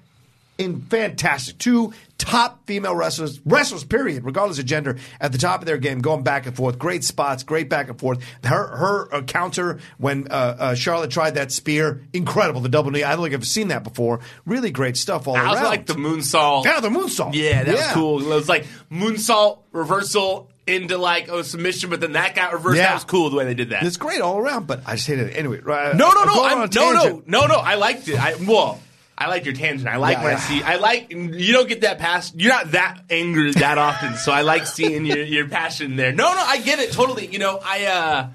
[0.57, 1.57] in fantastic.
[1.57, 5.99] Two top female wrestlers, wrestlers, period, regardless of gender, at the top of their game,
[5.99, 6.79] going back and forth.
[6.79, 8.23] Great spots, great back and forth.
[8.43, 12.61] Her her uh, counter when uh, uh, Charlotte tried that spear, incredible.
[12.61, 13.03] The double knee.
[13.03, 14.19] I don't think I've seen that before.
[14.45, 15.47] Really great stuff all I around.
[15.49, 16.65] also like the moonsault.
[16.65, 17.33] yeah, the moonsault.
[17.35, 17.85] Yeah, that Yeah.
[17.85, 18.31] was cool.
[18.31, 22.77] It was like moonsault reversal into like a submission, but then that got reversed.
[22.77, 22.87] Yeah.
[22.87, 23.83] That was cool the way they did that.
[23.83, 25.37] It's great all around, but I just hated it.
[25.37, 27.55] Anyway, right, No, no, no, I'm, no, no, no, no.
[27.55, 28.19] I liked it.
[28.19, 28.81] I well,
[29.17, 29.89] I like your tangent.
[29.89, 30.37] I like Yeah, when yeah.
[30.37, 30.63] I see.
[30.63, 32.35] I like you don't get that past.
[32.39, 36.11] You're not that angry that often, so I like seeing your your passion there.
[36.11, 37.25] No, no, I get it totally.
[37.27, 38.27] You know, I uh,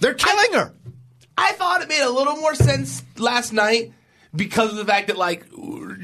[0.00, 0.72] They're killing her.
[1.36, 3.92] I thought it made a little more sense last night
[4.34, 5.44] because of the fact that like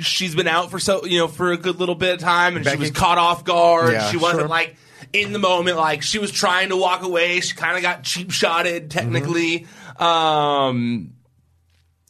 [0.01, 2.67] she's been out for so you know for a good little bit of time and
[2.67, 3.93] she was caught off guard.
[3.93, 4.49] Yeah, she wasn't sure.
[4.49, 4.77] like
[5.13, 5.77] in the moment.
[5.77, 7.39] Like she was trying to walk away.
[7.41, 9.67] She kind of got cheap shotted technically.
[9.99, 11.13] Um,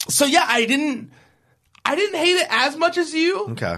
[0.08, 1.10] so yeah, I didn't.
[1.84, 3.48] I didn't hate it as much as you.
[3.50, 3.76] Okay.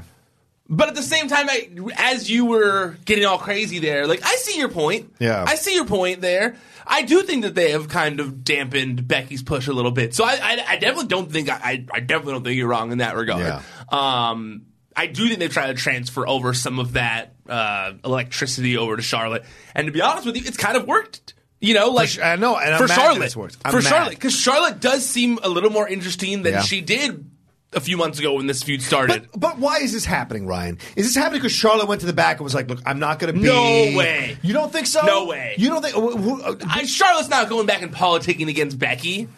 [0.68, 4.34] But at the same time, I, as you were getting all crazy there, like I
[4.36, 5.14] see your point.
[5.20, 5.44] Yeah.
[5.46, 6.56] I see your point there.
[6.86, 10.14] I do think that they have kind of dampened Becky's push a little bit.
[10.14, 12.98] So I, I, I definitely don't think I, I definitely don't think you're wrong in
[12.98, 13.40] that regard.
[13.40, 13.62] Yeah.
[13.90, 18.96] Um, I do think they've tried to transfer over some of that uh, electricity over
[18.96, 19.44] to Charlotte,
[19.74, 21.34] and to be honest with you, it's kind of worked.
[21.60, 23.56] You know, like Sh- I know, and I for imagine Charlotte, it's worked.
[23.64, 23.88] I'm for mad.
[23.88, 26.60] Charlotte, because Charlotte does seem a little more interesting than Yeah.
[26.62, 27.30] she did
[27.76, 29.28] a few months ago when this feud started.
[29.32, 30.78] But, but why is this happening, Ryan?
[30.96, 33.18] Is this happening because Charlotte went to the back and was like, "Look, I'm not
[33.20, 34.36] going to be." No way.
[34.42, 35.02] You don't think so?
[35.02, 35.54] No way.
[35.58, 35.94] You don't think?
[35.94, 39.28] Who, who, uh, I, Charlotte's not going back and politicking against Becky.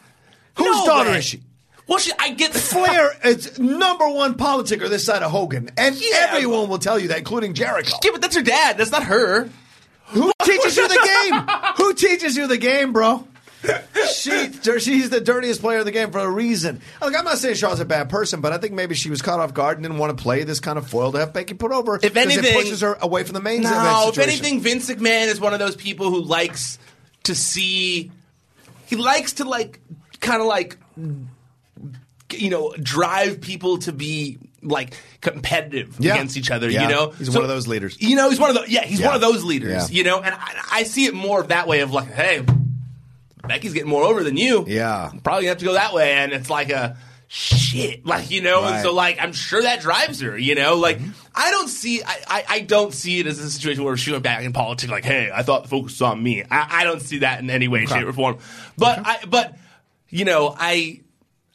[0.56, 1.18] whose No daughter way.
[1.18, 1.42] is she?
[1.88, 5.96] Well, she, I get the Flair is number one politicker this side of Hogan, and
[5.96, 7.96] Yeah, everyone will tell you that, including Jericho.
[8.04, 8.76] Yeah, but that's her dad.
[8.76, 9.48] That's not her.
[10.08, 11.40] Who teaches you the game?
[11.76, 13.26] Who teaches you the game, bro?
[14.14, 16.80] She, she's the dirtiest player in the game for a reason.
[17.02, 19.40] Look, I'm not saying Shaw's a bad person, but I think maybe she was caught
[19.40, 21.72] off guard and didn't want to play this kind of foil to have Becky put
[21.72, 21.98] over.
[22.02, 25.52] If anything- pushes her away from the main No, if anything, Vince McMahon is one
[25.52, 26.78] of those people who likes
[27.24, 28.10] to see.
[28.86, 29.80] He likes to like,
[30.20, 30.78] kind of like,
[32.32, 36.14] you know, drive people to be like competitive Yeah.
[36.14, 36.68] against each other.
[36.70, 36.82] Yeah.
[36.82, 37.96] You know, He's one of those leaders.
[38.00, 38.68] You know, he's one of those.
[38.68, 39.06] Yeah, he's Yeah.
[39.06, 39.90] one of those leaders.
[39.90, 42.42] You know, and I, I see it more that way of like, hey,
[43.48, 44.64] Becky's getting more over than you.
[44.66, 45.10] Yeah.
[45.22, 46.96] probably gonna have to go that way, and it's like a
[47.26, 50.36] shit, like you know, and so like I'm sure that drives her.
[50.38, 51.10] You know, like Mm-hmm.
[51.40, 54.24] I don't see, I, I, I don't see it as a situation where she went
[54.24, 54.90] back in politics.
[54.90, 56.42] Like, hey, I thought the focus was on me.
[56.42, 58.38] I, I don't see that in any way, shape, or form.
[58.76, 59.56] But I, but
[60.08, 61.02] you know, I.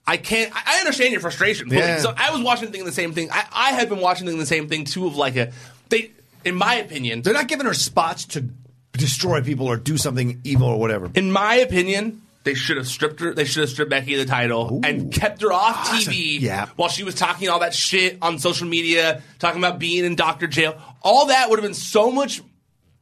[0.05, 0.51] I can't.
[0.53, 1.69] I understand your frustration.
[1.69, 1.99] Yeah.
[1.99, 3.29] So I was watching thinking the same thing.
[3.31, 5.07] I, I had been watching thinking the same thing too.
[5.07, 5.53] Of like a,
[5.87, 6.11] they,
[6.43, 8.49] in my opinion, They're not giving her spots to
[8.93, 11.09] destroy people or do something evil or whatever.
[11.15, 13.33] In my opinion, they should have stripped her.
[13.33, 16.67] They should have stripped Becky of the title and kept her off TV yeah.
[16.75, 20.47] while she was talking all that shit on social media, talking about being in doctor
[20.47, 20.77] jail.
[21.01, 22.41] All that would have been so much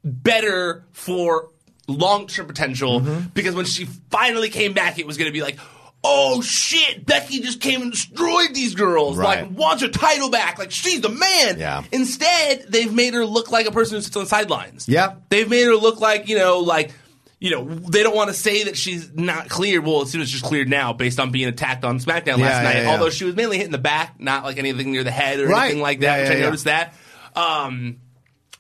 [0.04, 1.50] better for
[1.88, 3.30] long term potential Mm-hmm.
[3.34, 5.58] because when she finally came back, it was going to be like.
[6.04, 7.06] Oh shit!
[7.06, 9.18] Becky just came and destroyed these girls.
[9.18, 9.44] Right.
[9.48, 10.58] Like wants her title back.
[10.58, 11.60] Like she's the man.
[11.60, 11.84] Yeah.
[11.92, 14.90] Instead, they've made her look like a person who sits on the sidelines.
[14.90, 15.16] Yeah.
[15.30, 16.92] They've made her look like, you know, like,
[17.40, 19.86] you know, they don't want to say that she's not cleared.
[19.86, 22.58] Well, as soon as she's cleared now, based on being attacked on SmackDown Yeah, last
[22.58, 22.90] yeah, night, yeah.
[22.92, 25.66] although she was mainly hitting the back, not like anything near the head or Right.
[25.66, 26.96] anything like that, Yeah, which I noticed that.
[27.36, 27.98] Um,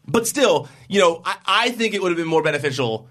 [0.07, 3.07] but still, you know, I, I think it would have been more beneficial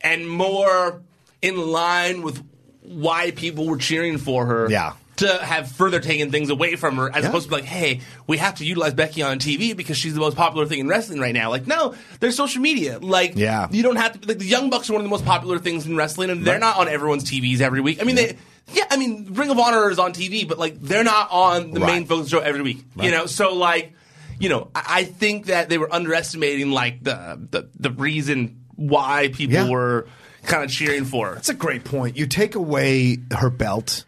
[0.00, 1.02] and more
[1.42, 2.42] in line with
[2.82, 4.68] why people were cheering for her.
[4.70, 4.94] Yeah.
[5.16, 7.28] To have further taken things away from her, as Yeah.
[7.28, 10.20] opposed to be like, hey, we have to utilize Becky on TV because she's the
[10.20, 11.50] most popular thing in wrestling right now.
[11.50, 12.98] Like, no, there's social media.
[12.98, 13.68] Like, Yeah.
[13.70, 14.26] you don't have to.
[14.26, 16.58] Like, the Young Bucks are one of the most popular things in wrestling, and they're
[16.58, 18.00] not on everyone's TVs every week.
[18.00, 18.36] I mean, they.
[18.72, 21.80] Yeah, I mean, Ring of Honor is on TV, but like they're not on the
[21.80, 22.82] main focus show every week.
[23.00, 23.92] You know, so like,
[24.40, 29.28] you know, I, I think that they were underestimating like the the, the reason why
[29.28, 29.68] people Yeah.
[29.68, 30.06] were
[30.44, 31.34] kind of cheering for her.
[31.34, 32.16] That's a great point.
[32.16, 34.04] You take away her belt.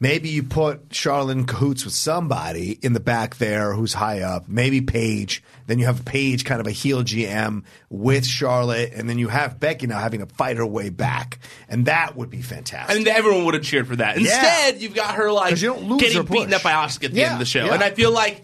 [0.00, 4.48] Maybe you put Charlotte in cahoots with somebody in the back there who's high up.
[4.48, 5.44] Maybe Paige.
[5.68, 9.60] Then you have Paige, kind of a heel GM with Charlotte, and then you have
[9.60, 11.38] Becky now having to fight her way back,
[11.68, 12.92] and that would be fantastic.
[12.92, 14.16] I mean, everyone would have cheered for that.
[14.16, 16.36] Instead, you've got her like 'Cause you don't lose getting her push.
[16.36, 17.74] beaten up by Oscar at the Yeah, end of the show, yeah.
[17.74, 18.42] and I feel like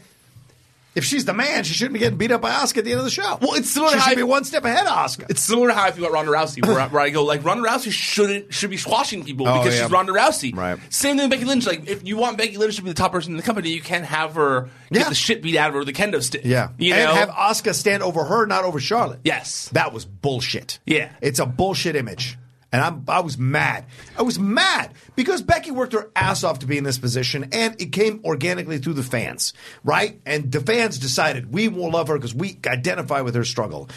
[0.95, 2.99] if she's the man, she shouldn't be getting beat up by Oscar at the end
[2.99, 3.39] of the show.
[3.41, 5.27] Well, it's similar She to how should I- be one step ahead of Oscar.
[5.29, 7.69] It's similar to how I feel about Ronda Rousey, where, where I go like Ronda
[7.69, 9.83] Rousey shouldn't should be squashing people Oh, because yeah.
[9.85, 10.57] she's Ronda Rousey.
[10.57, 10.79] Right.
[10.93, 11.67] Same thing with Becky Lynch.
[11.67, 13.81] Like if you want Becky Lynch to be the top person in the company, you
[13.81, 15.09] can't have her get Yeah.
[15.09, 16.43] the shit beat out of her with a kendo stick.
[16.45, 16.71] Yeah.
[16.79, 17.15] you and know.
[17.15, 19.21] have Oscar stand over her, not over Charlotte.
[19.25, 19.69] yes.
[19.73, 20.79] That was bullshit.
[20.87, 21.11] Yeah.
[21.21, 22.37] It's a bullshit image.
[22.71, 23.87] And I'm, I was mad.
[24.19, 27.81] I was mad because Becky worked her ass off to be in this position, and
[27.81, 29.55] it came organically through the fans,
[29.85, 30.21] right?
[30.27, 33.89] And the fans decided we will love her because we identify with her struggle.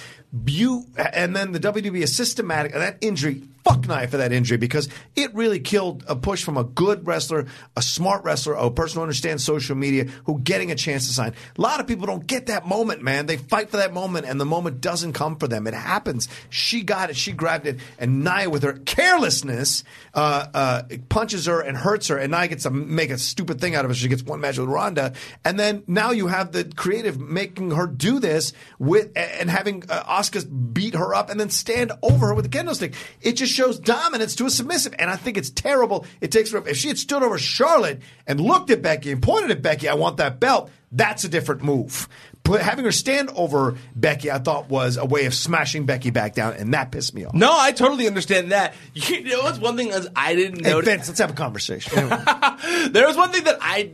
[0.48, 2.72] You and then the WWE is systematic.
[2.72, 6.64] That injury, fuck knife for that injury because it really killed a push from a
[6.64, 11.08] good wrestler, a smart wrestler, a person who understands social media, who getting a chance
[11.08, 11.34] to sign.
[11.58, 13.26] A lot of people don't get that moment, man.
[13.26, 15.68] They fight for that moment, and the moment doesn't come for them.
[15.68, 16.28] It happens.
[16.50, 17.16] She got it.
[17.16, 22.18] She grabbed it, and Nia, with her carelessness, uh, uh, punches her and hurts her,
[22.18, 23.96] and Nia gets to make a stupid thing out of it.
[23.96, 25.14] She gets one match with Ronda,
[25.44, 30.04] and then now you have the creative making her do this with and having uh,
[30.30, 32.94] Beat her up and then stand over her with a kendo stick.
[33.22, 36.06] It just shows dominance to a submissive, and I think it's terrible.
[36.22, 36.66] It takes her.
[36.68, 39.96] If she had stood over Charlotte and looked at Becky and pointed at Becky, I
[39.96, 40.70] want that belt.
[40.92, 42.10] That's a different move.
[42.44, 46.34] But having her stand over Becky, I thought was a way of smashing Becky back
[46.36, 47.34] down, and that pissed me off.
[47.34, 48.74] No, I totally understand that.
[48.94, 50.90] You know what's one thing I didn't Hey, notice.
[50.90, 52.10] Vince, let's have a conversation.
[52.92, 53.92] there was one thing that I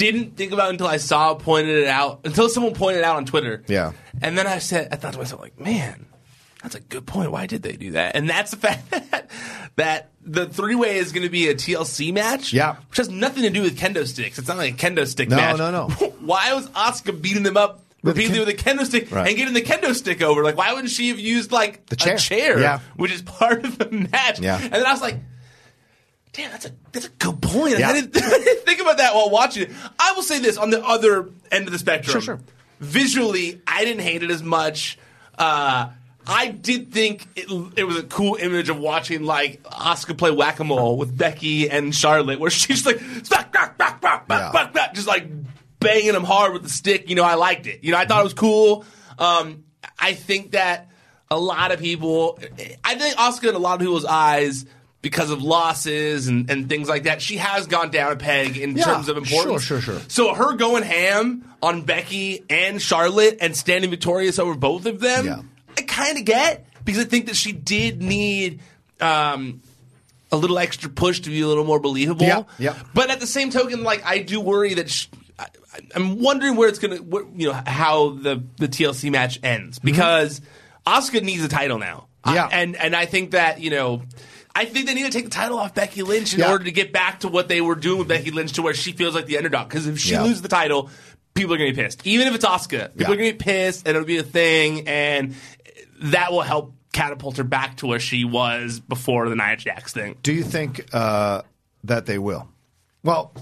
[0.00, 3.24] didn't think about until I saw pointed it out until someone pointed it out on
[3.26, 3.62] Twitter.
[3.68, 3.92] Yeah.
[4.22, 6.06] And then I said, I thought to myself, like, man,
[6.62, 7.30] that's a good point.
[7.30, 8.16] Why did they do that?
[8.16, 9.30] And that's the fact that,
[9.76, 12.52] that the three way is going to be a TLC match.
[12.52, 12.76] Yeah.
[12.88, 14.38] Which has nothing to do with kendo sticks.
[14.38, 15.58] It's not like a kendo stick No, match.
[15.58, 15.86] no, no.
[15.88, 15.94] No.
[16.20, 19.28] why was Oscar beating them up With the repeatedly ken- with a kendo stick Right.
[19.28, 20.42] and getting the kendo stick over?
[20.44, 22.14] Like, why wouldn't she have used like The chair.
[22.14, 22.60] a chair?
[22.60, 22.80] Yeah.
[22.96, 24.40] Which is part of the match.
[24.40, 24.58] Yeah.
[24.60, 25.16] And then I was like,
[26.32, 27.78] Damn, that's a that's a good point.
[27.78, 27.88] Yeah.
[27.90, 29.70] I, didn't, I didn't think about that while watching it.
[29.98, 32.12] I will say this on the other end of the spectrum.
[32.12, 32.40] Sure, sure.
[32.78, 34.98] Visually, I didn't hate it as much.
[35.38, 35.90] Uh,
[36.26, 40.60] I did think it, it was a cool image of watching like Oscar play whack
[40.60, 44.52] a mole with Becky and Charlotte, where she's like "Smack, back, back, back, Yeah.
[44.52, 45.26] back, back," just like
[45.80, 47.08] banging them hard with the stick.
[47.08, 47.82] You know, I liked it.
[47.82, 48.84] You know, I thought it was cool.
[49.18, 49.64] Um,
[49.98, 50.90] I think that
[51.30, 52.38] a lot of people,
[52.84, 54.64] I think Oscar in a lot of people's eyes,
[55.02, 58.76] because of losses and, and things like that, she has gone down a peg in
[58.76, 59.62] Yeah, terms of importance.
[59.62, 60.02] sure, sure, sure.
[60.08, 65.26] So her going ham on Becky and Charlotte and standing victorious over both of them,
[65.26, 65.42] Yeah.
[65.78, 68.60] I kind of get because I think that she did need.
[69.00, 69.62] Um,
[70.32, 72.24] a little extra push to be a little more believable.
[72.24, 72.76] Yeah, yeah.
[72.94, 75.46] But at the same token, like I do worry that sh I,
[75.96, 80.40] I'm wondering where it's gonna, what, you know, how the the TLC match ends because
[80.86, 82.06] Asuka needs a title now.
[82.24, 82.36] Mm-hmm.
[82.36, 82.44] Yeah.
[82.46, 84.02] I- and and I think that you know.
[84.54, 86.50] I think they need to take the title off Becky Lynch in Yeah.
[86.50, 88.92] order to get back to what they were doing with Becky Lynch to where she
[88.92, 89.68] feels like the underdog.
[89.68, 90.22] Because if she Yeah.
[90.22, 90.90] loses the title,
[91.34, 92.06] people are going to be pissed.
[92.06, 93.06] Even if it's Asuka, people Yeah.
[93.12, 94.88] are going to be pissed and it'll be a thing.
[94.88, 95.34] And
[96.02, 100.16] that will help catapult her back to where she was before the Nia Jax thing.
[100.22, 101.42] Do you think uh,
[101.84, 102.48] that they will?
[103.04, 103.32] Well,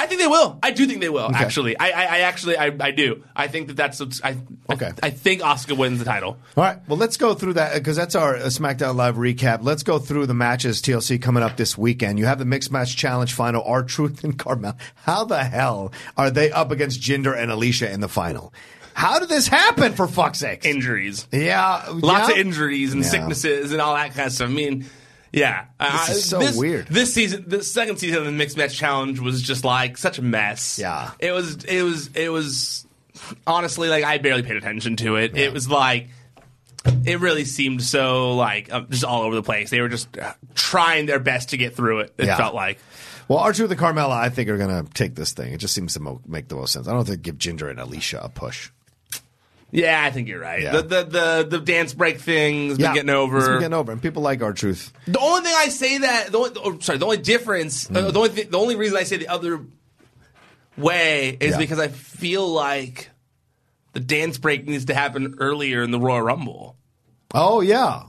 [0.00, 0.58] I think they will.
[0.62, 1.28] I do think they will.
[1.34, 3.24] Actually, I, I, I actually, I, I do.
[3.34, 3.98] I think that that's.
[3.98, 4.36] what's- I,
[4.70, 4.92] Okay.
[5.02, 6.38] I, I think Oscar wins the title.
[6.56, 6.78] All right.
[6.86, 9.58] Well, let's go through that because that's our uh, SmackDown Live recap.
[9.62, 12.18] Let's go through the matches TLC coming up this weekend.
[12.18, 14.76] You have the Mixed Match Challenge final, R Truth and Carmella.
[14.94, 18.52] How the hell are they up against Jinder and Alicia in the final?
[18.94, 20.64] How did this happen, for fuck's sake?
[20.64, 21.84] Injuries, yeah.
[21.92, 22.34] lots yeah?
[22.34, 23.08] of injuries and Yeah.
[23.10, 24.48] sicknesses and all that kind of stuff.
[24.48, 24.86] I mean.
[25.32, 26.86] Yeah, This Uh, is so weird.
[26.88, 30.22] This season, the second season of the mixed match challenge was just like such a
[30.22, 30.78] mess.
[30.78, 31.10] Yeah.
[31.18, 31.64] it was.
[31.64, 32.08] It was.
[32.14, 32.86] It was.
[33.46, 35.36] Honestly, like I barely paid attention to it.
[35.36, 36.08] It was like
[37.04, 39.70] it really seemed so like uh, just all over the place.
[39.70, 42.14] They were just uh, trying their best to get through it.
[42.16, 42.36] It Yeah.
[42.36, 42.78] felt like.
[43.26, 45.52] Well, R Truth and Carmella, I think, are going to take this thing.
[45.52, 46.88] It just seems to mo- make the most sense.
[46.88, 48.70] I don't think give Jinder and Alicia a push.
[49.70, 50.62] Yeah, I think you're right.
[50.62, 50.72] Yeah.
[50.80, 53.36] The, the the the dance break thing's been getting over.
[53.38, 54.92] It's been getting over, and people like R Truth.
[55.06, 57.96] The only thing I say that the only, oh, sorry, the only difference, Hmm.
[57.96, 59.60] uh, the only th- the only reason I say the other
[60.76, 61.58] way is Yeah.
[61.58, 63.10] because I feel like
[63.92, 66.76] the dance break needs to happen earlier in the Royal Rumble.
[67.34, 68.04] Oh yeah.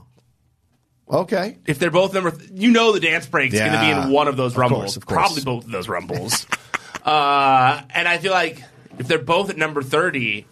[1.10, 1.58] Okay.
[1.66, 4.10] If they're both number, th- you know, the dance break break's going to be in
[4.12, 5.16] one of those Of rumbles, course, of course.
[5.18, 6.46] probably both of those rumbles.
[7.04, 8.62] uh, and I feel like
[8.98, 10.46] if they're both at number thirty,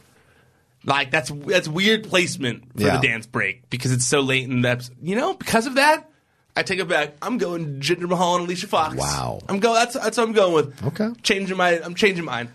[0.84, 2.96] like that's that's weird placement for Yeah.
[2.98, 4.96] the dance break because it's so late in the episode.
[5.02, 6.08] You know, because of that,
[6.56, 7.14] I take it back.
[7.22, 8.96] I'm going Jinder Mahal and Alicia Fox.
[8.96, 9.40] Wow.
[9.48, 9.74] I'm going.
[9.74, 10.84] That's that's what I'm going with.
[10.86, 11.10] Okay.
[11.22, 11.80] changing my.
[11.82, 12.48] I'm changing mine.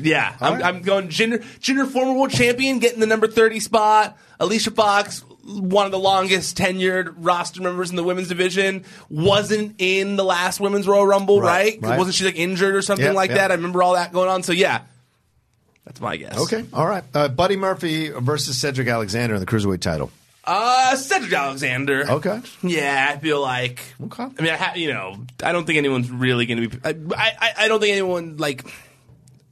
[0.00, 0.64] Yeah, I'm, right.
[0.64, 1.42] I'm going Jinder.
[1.60, 4.16] Jinder, former world champion, getting the number thirty spot.
[4.40, 10.14] Alicia Fox, one of the longest tenured roster members in the women's division, wasn't in
[10.16, 11.90] the last women's Royal Rumble, Right, right?
[11.90, 11.98] right.
[11.98, 13.36] Wasn't she like injured or something Yeah, like yeah.
[13.38, 13.50] that?
[13.50, 14.44] I remember all that going on.
[14.44, 14.82] So yeah,
[15.88, 16.38] that's my guess.
[16.38, 16.66] Okay.
[16.74, 17.02] All right.
[17.14, 20.10] Uh, Buddy Murphy versus Cedric Alexander in the cruiserweight title.
[20.44, 22.04] Uh, Cedric Alexander.
[22.10, 22.42] Okay.
[22.62, 23.80] Yeah, I feel like.
[24.04, 24.24] Okay.
[24.24, 26.78] I mean, I ha- you know, I don't think anyone's really going to be.
[26.84, 26.94] I,
[27.40, 28.70] I, I don't think anyone like.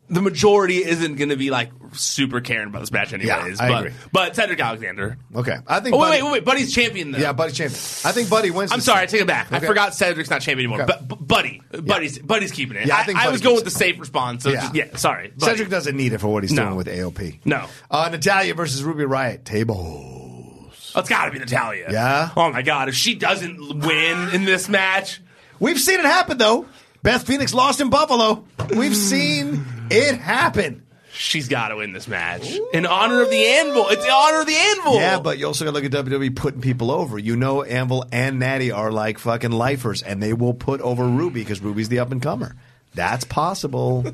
[0.08, 3.58] The majority isn't going to be like super caring about this match, anyways.
[3.58, 3.98] Yeah, I but, agree.
[4.12, 5.18] But Cedric Alexander.
[5.34, 5.56] Okay.
[5.66, 5.94] I think.
[5.94, 6.44] Oh wait, Buddy, wait, wait, wait!
[6.44, 7.18] Buddy's champion though.
[7.18, 7.78] Yeah, Buddy's champion.
[8.04, 8.72] I think Buddy wins.
[8.72, 9.52] I'm sorry, I take it back.
[9.52, 10.82] I forgot Cedric's not champion anymore.
[10.82, 10.94] Okay.
[10.98, 12.86] But, but Buddy, Buddy's Buddy's keeping it.
[12.86, 14.44] Yeah, I I, think I Buddy was going with the safe response.
[14.44, 14.60] So Yeah.
[14.60, 15.28] just, yeah, sorry.
[15.36, 15.52] Buddy.
[15.52, 16.64] Cedric doesn't need it for what he's No.
[16.64, 17.40] doing with AOP.
[17.44, 17.66] No.
[17.90, 19.44] Uh, Natalya versus Ruby Riott.
[19.44, 20.70] Table.
[20.94, 21.88] Oh, it's got to be Natalya.
[21.90, 22.30] Yeah?
[22.36, 22.88] Oh my God!
[22.88, 25.20] If she doesn't win in this match,
[25.58, 26.66] We've seen it happen though.
[27.02, 28.44] Beth Phoenix lost in Buffalo.
[28.74, 30.82] We've seen it happened.
[31.12, 33.86] she's got to win this match in honor of the Anvil.
[33.88, 34.94] It's in honor of the Anvil.
[34.96, 37.18] Yeah, but you also got to look at WWE putting people over.
[37.18, 41.40] You know, Anvil and Natty are like fucking lifers, and they will put over Ruby
[41.40, 42.54] because Ruby's the up and comer.
[42.96, 44.04] That's possible.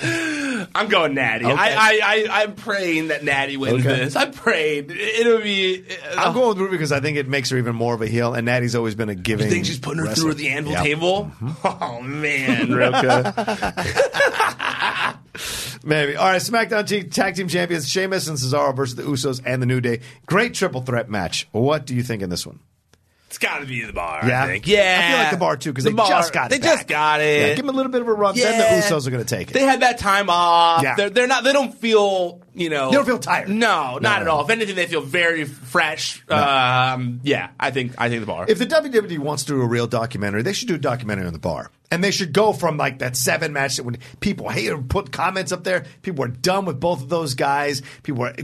[0.74, 1.44] I'm going Natty.
[1.44, 1.54] Okay.
[1.54, 4.04] I, I, I, I'm praying that Natty wins Okay.
[4.04, 4.16] this.
[4.16, 5.84] I'm praying it'll be.
[6.16, 8.06] I'm uh, going with Ruby because I think it makes her even more of a
[8.06, 9.46] heel, and Natty's always been a giving.
[9.46, 10.32] You think she's putting her wrestler.
[10.32, 10.82] through the Anvil Yep.
[10.82, 11.30] table?
[11.40, 11.68] Mm-hmm.
[11.82, 12.70] Oh man.
[15.84, 16.16] Maybe.
[16.16, 19.80] All right, SmackDown Tag Team Champions Sheamus and Cesaro versus the Usos and the New
[19.80, 20.00] Day.
[20.26, 21.48] Great triple threat match.
[21.52, 22.60] What do you think in this one?
[23.32, 24.20] It's got to be the bar.
[24.28, 24.44] Yeah?
[24.44, 24.66] I think.
[24.66, 26.66] Yeah, I feel like the bar, too, 'cause The they bar- just got it They
[26.68, 27.40] just got it.
[27.40, 28.36] Yeah, give them a little bit of a run.
[28.36, 28.82] Then the Yeah.
[28.82, 29.54] Usos are going to take it.
[29.54, 30.82] They had that time off.
[30.82, 30.96] Yeah.
[30.96, 31.42] They're, they're not.
[31.42, 32.42] They don't feel.
[32.54, 32.90] You know.
[32.90, 33.48] They don't feel tired.
[33.48, 34.10] No, not No.
[34.10, 34.44] at all.
[34.44, 36.22] If anything, they feel very fresh.
[36.28, 37.94] Um, yeah, I think.
[37.96, 38.44] I think the bar.
[38.46, 41.32] If the WWE wants to do a real documentary, they should do a documentary on
[41.32, 41.70] the bar.
[41.92, 45.12] And they should go from like that seven match that when people hate or put
[45.12, 47.82] comments up there, people are done with both of those guys.
[48.02, 48.34] People are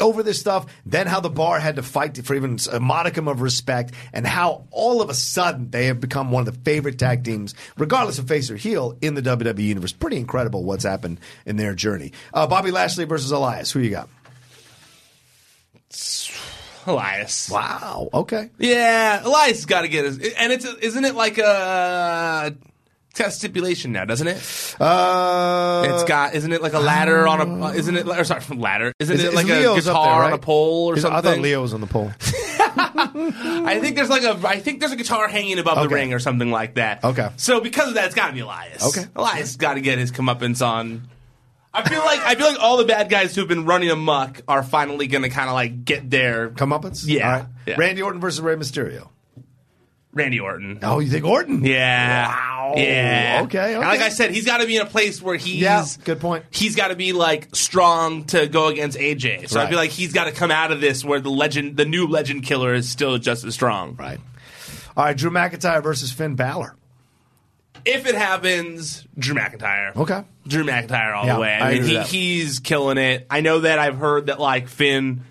[0.00, 0.66] over this stuff.
[0.84, 4.66] Then how the bar had to fight for even a modicum of respect, and how
[4.72, 8.26] all of a sudden they have become one of the favorite tag teams, regardless of
[8.26, 9.92] face or heel, in the WWE universe.
[9.92, 12.10] Pretty incredible what's happened in their journey.
[12.34, 13.70] Uh, Bobby Lashley versus Elias.
[13.70, 14.08] Who you got?
[16.84, 17.48] Elias.
[17.48, 18.10] Wow.
[18.12, 18.50] Okay.
[18.58, 20.18] Yeah, Elias has got to get his.
[20.34, 22.56] And it's isn't it like a.
[23.12, 24.38] It's got a stipulation now, doesn't it?
[24.80, 28.40] Uh, it's got, isn't it like a ladder on a, uh, isn't it, or sorry,
[28.56, 28.94] ladder?
[28.98, 31.02] Isn't Is- it is like Leo's a up guitar there, on a pole or Is-
[31.02, 31.18] something?
[31.18, 32.10] I thought Leo was on the pole.
[32.58, 36.20] I think there's like a, I think there's a guitar hanging above the ring or
[36.20, 37.04] something like that.
[37.04, 37.28] Okay.
[37.36, 38.96] So because of that, it's got to be Elias.
[38.96, 39.06] Okay.
[39.14, 41.02] Elias got to get his comeuppance on.
[41.74, 44.62] I feel like I feel like all the bad guys who've been running amok are
[44.62, 47.04] finally going to kind of like get their Comeuppance?
[47.06, 47.30] Yeah.
[47.40, 47.46] Right.
[47.66, 47.74] Yeah.
[47.78, 49.10] Randy Orton versus Rey Mysterio.
[50.14, 50.78] Randy Orton.
[50.82, 51.64] Oh, you think Orton?
[51.64, 52.28] Yeah.
[52.28, 52.74] Wow.
[52.76, 53.40] Yeah.
[53.44, 54.00] Okay, And like.
[54.00, 55.60] I said, he's got to be in a place where he's.
[55.60, 56.44] Yeah, good point.
[56.50, 59.48] He's got to be like strong to go against AJ.
[59.48, 59.68] So I Right.
[59.70, 62.42] feel like he's got to come out of this where the legend, the new legend
[62.44, 63.96] killer, is still just as strong.
[63.96, 64.20] Right.
[64.96, 66.76] All right, Drew McIntyre versus Finn Balor.
[67.84, 69.96] If it happens, Drew McIntyre.
[69.96, 70.22] Okay.
[70.46, 71.54] Drew McIntyre all Yeah, the way.
[71.54, 73.26] I I, mean, he, he's killing it.
[73.30, 75.22] I know that I've heard that like Finn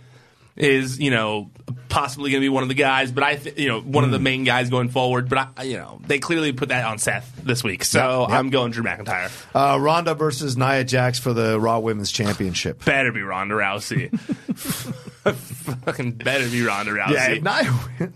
[0.62, 1.49] is, you know,
[1.89, 4.12] possibly going to be one of the guys, but I, th- you know, one of
[4.12, 4.24] the Hmm.
[4.24, 5.28] main guys going forward.
[5.28, 8.38] But I, you know, they clearly put that on Seth this week, so Yep, yep.
[8.39, 9.32] I'm going Drew McIntyre.
[9.55, 12.86] Uh, Ronda versus Nia Jax for the Raw Women's Championship.
[12.86, 14.18] Better be Ronda Rousey.
[15.22, 17.12] Fucking better be Ronda Rousey.
[17.14, 18.16] Yeah, if Nia wins.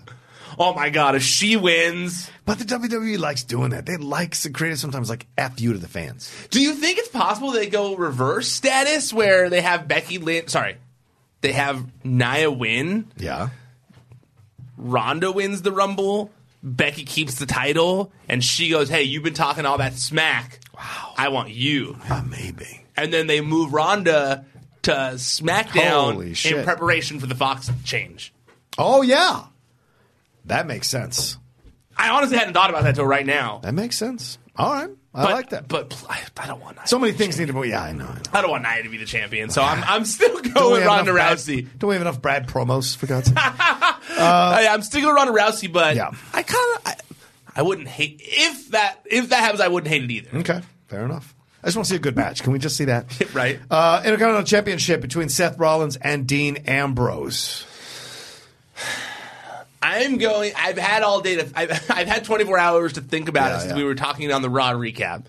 [0.58, 3.86] oh my god, if she wins, But the WWE likes doing that.
[3.86, 6.32] They like to create sometimes like F you to the fans.
[6.52, 10.50] do you think it's possible they go reverse status where they have Becky Lynch?
[10.50, 10.78] Sorry,
[11.42, 13.12] they have Nia win.
[13.18, 13.50] Yeah.
[14.78, 16.32] Ronda wins the Rumble.
[16.62, 20.60] Becky keeps the title, and she goes, "Hey, you've been talking all that smack.
[20.76, 22.86] Wow, I want you." Uh, maybe.
[22.98, 24.46] And then they move Ronda
[24.84, 28.34] to SmackDown in preparation for the Fox change.
[28.78, 29.46] Oh, yeah.
[30.46, 31.38] That makes sense.
[31.98, 33.60] I honestly hadn't thought about that till right now.
[33.64, 34.38] That makes sense.
[34.56, 34.90] All right.
[35.16, 35.68] I but, like that.
[35.68, 36.88] But I, I don't want Nia.
[36.88, 37.70] So many things need to be.
[37.70, 38.06] Yeah, I know.
[38.06, 38.22] I know.
[38.34, 41.16] I don't want Nia to be the champion, so I'm, I'm still going Ronda enough
[41.16, 41.68] Brad- Rousey.
[41.80, 43.38] don't we have enough Brad promos for God's sake?
[43.38, 46.12] I, I'm still going Ronda Rousey, but Yeah.
[46.34, 46.96] I kind of I,
[47.56, 49.62] I wouldn't hate if that if that happens.
[49.62, 50.38] I wouldn't hate it either.
[50.40, 51.34] Okay, fair enough.
[51.64, 52.44] I just want to see a good match.
[52.44, 53.06] Can we just see that?
[53.34, 53.60] Right.
[53.72, 57.66] Uh, Intercontinental Championship between Seth Rollins and Dean Ambrose.
[59.86, 60.52] I'm going.
[60.56, 61.36] I've had all day.
[61.36, 63.78] To, I've, I've had 24 hours to think about Yeah, it since yeah.
[63.78, 65.26] we were talking on the Raw recap.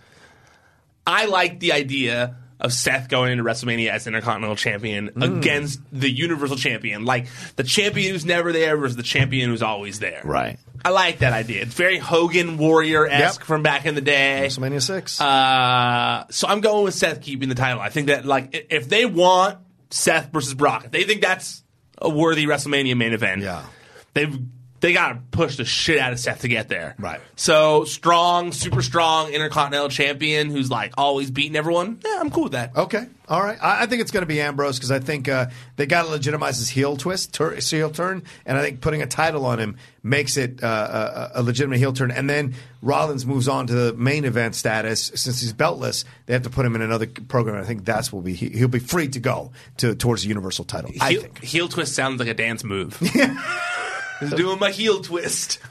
[1.06, 5.38] I like the idea of Seth going into WrestleMania as Intercontinental Champion Mm.
[5.38, 7.26] against the Universal Champion, like
[7.56, 10.22] the champion who's never there versus the champion who's always there.
[10.24, 10.58] Right.
[10.82, 11.62] I like that idea.
[11.62, 13.46] It's very Hogan Warrior esque Yep.
[13.46, 14.44] from back in the day.
[14.46, 15.20] WrestleMania six.
[15.20, 17.80] Uh, so I'm going with Seth keeping the title.
[17.80, 19.58] I think that like if they want
[19.90, 21.62] Seth versus Brock, if they think that's
[22.00, 23.62] a worthy WrestleMania main event, Yeah.
[24.16, 24.38] They've
[24.80, 26.94] they got to push the shit out of Seth to get there.
[26.98, 27.20] Right.
[27.34, 32.00] So strong, super strong Intercontinental Champion who's like always beating everyone.
[32.04, 32.76] Yeah, I'm cool with that.
[32.76, 33.58] Okay, all right.
[33.62, 35.46] I, I think it's going to be Ambrose because I think uh,
[35.76, 39.02] they got to legitimize his heel twist, tur- his heel turn, and I think putting
[39.02, 42.10] a title on him makes it uh, a, a legitimate heel turn.
[42.10, 46.04] And then Rollins moves on to the main event status since he's beltless.
[46.26, 47.56] They have to put him in another program.
[47.56, 50.66] I think that's will be he, he'll be free to go to towards the Universal
[50.66, 50.90] title.
[51.00, 51.42] I think.
[51.42, 53.00] heel twist sounds like a dance move.
[54.20, 55.58] He's doing my heel twist.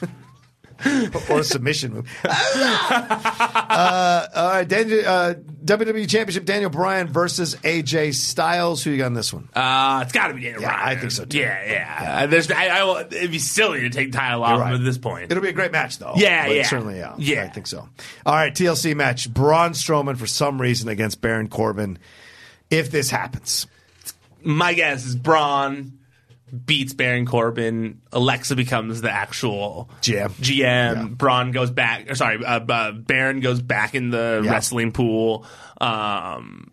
[1.30, 2.10] or a submission move.
[2.26, 5.34] uh, all right, Daniel, uh,
[5.64, 8.84] WWE Championship: Daniel Bryan versus AJ Styles.
[8.84, 9.48] Who you got in this one?
[9.54, 10.98] Uh, it's got to be Daniel Yeah, Bryan.
[10.98, 11.40] I think so, too.
[11.40, 12.24] Yeah, yeah.
[12.24, 14.74] Uh, There's, I, I, will- it'd be silly to take the title off right.
[14.74, 15.32] at this point.
[15.32, 16.14] It'll be a great match, though.
[16.18, 16.64] Yeah, yeah.
[16.64, 17.44] certainly, yeah, Yeah.
[17.44, 17.88] I think so.
[18.26, 21.98] All right, TLC match: Braun Strowman for some reason against Baron Corbin.
[22.70, 23.66] If this happens,
[24.44, 26.00] My guess is Braun
[26.66, 28.02] beats Baron Corbin.
[28.12, 30.30] Alexa becomes the actual GM.
[30.30, 30.58] GM.
[30.58, 31.08] Yeah.
[31.10, 32.10] Braun goes back.
[32.10, 34.52] Or sorry, uh, uh, Baron goes back in the Yeah.
[34.52, 35.46] wrestling pool.
[35.82, 36.72] Um,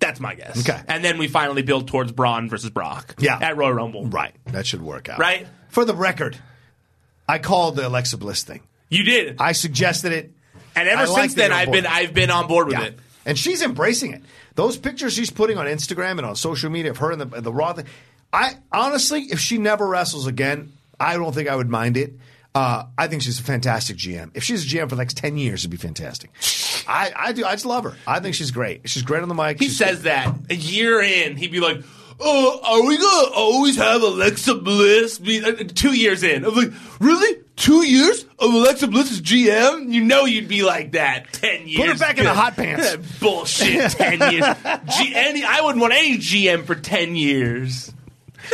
[0.00, 0.60] that's my guess.
[0.68, 0.80] Okay.
[0.88, 3.14] and then we finally build towards Braun versus Brock.
[3.18, 3.38] Yeah.
[3.40, 4.06] at Royal Rumble.
[4.06, 5.18] right, that should work out.
[5.18, 5.46] Right?
[5.68, 6.36] For the record,
[7.28, 8.60] I called the Alexa Bliss thing.
[8.88, 10.32] You did, I suggested it,
[10.74, 12.86] and ever I since then, I've been I've been on board with Yeah.
[12.86, 12.98] it.
[13.26, 14.22] And she's embracing it.
[14.56, 17.52] Those pictures she's putting on Instagram and on social media of her and the, the
[17.52, 17.84] Raw thing.
[18.32, 22.14] I honestly, if she never wrestles again, I don't think I would mind it.
[22.54, 24.30] Uh, I think she's a fantastic GM.
[24.34, 26.30] If she's a GM for the next ten years, it'd be fantastic.
[26.88, 27.44] I, I do.
[27.44, 27.94] I just love her.
[28.06, 28.88] I think she's great.
[28.88, 29.58] She's great on the mic.
[29.60, 31.82] He She's- says that a year in, he'd be like,
[32.18, 36.72] "Oh, are we gonna always have Alexa Bliss?" Be, uh, two years in, I'm like,
[36.98, 37.38] "Really?
[37.54, 39.92] Two years of Alexa Bliss as GM?
[39.92, 41.78] You know you'd be like that ten years.
[41.80, 42.96] Put her back in the hot pants.
[43.20, 43.92] Bullshit.
[43.92, 44.46] Ten years.
[44.98, 47.92] G- any, I wouldn't want any GM for ten years.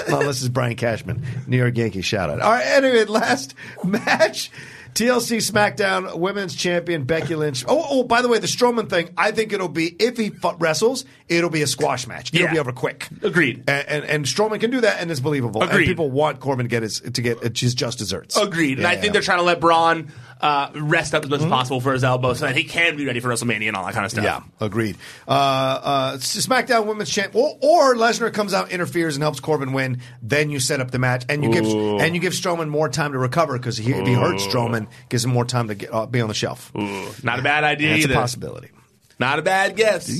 [0.08, 2.40] Well, this is Brian Cashman, New York Yankees shout out.
[2.40, 4.50] All right, anyway, last match.
[4.94, 7.66] TLC SmackDown Women's Champion Becky Lynch.
[7.68, 9.10] Oh, oh, by the way, the Strowman thing.
[9.14, 12.32] I think it'll be if he wrestles, it'll be a squash match.
[12.32, 12.52] It'll Yeah.
[12.54, 13.06] be over quick.
[13.22, 13.64] Agreed.
[13.68, 15.60] And, and and Strowman can do that, and it's believable.
[15.62, 15.84] And Agreed.
[15.84, 18.38] people want Corbin to get his to get his just desserts.
[18.38, 18.78] Agreed.
[18.78, 20.10] and Yeah, I think they're trying to let Braun
[20.40, 23.06] uh, rest up as much as possible for his elbow so that he can be
[23.06, 24.24] ready for WrestleMania and all that kind of stuff.
[24.24, 24.96] Yeah, agreed.
[25.26, 30.00] Uh, uh, SmackDown Women's Champ, or, or Lesnar comes out, interferes, and helps Corbin win.
[30.22, 33.12] Then you set up the match, and you give and you give Strowman more time
[33.12, 36.06] to recover because he, if he hurts Strowman, gives him more time to get, uh,
[36.06, 36.70] be on the shelf.
[36.76, 38.14] Ooh, not a bad idea That's a either.
[38.14, 38.70] possibility.
[39.18, 40.10] Not a bad guess.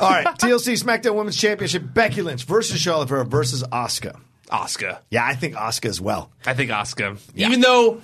[0.00, 4.14] All right, TLC SmackDown Women's Championship: Becky Lynch versus Charlotte Flair versus Oscar.
[4.50, 4.98] Oscar.
[5.10, 6.30] Yeah, I think Oscar as well.
[6.44, 7.16] I think Oscar.
[7.36, 8.00] Even though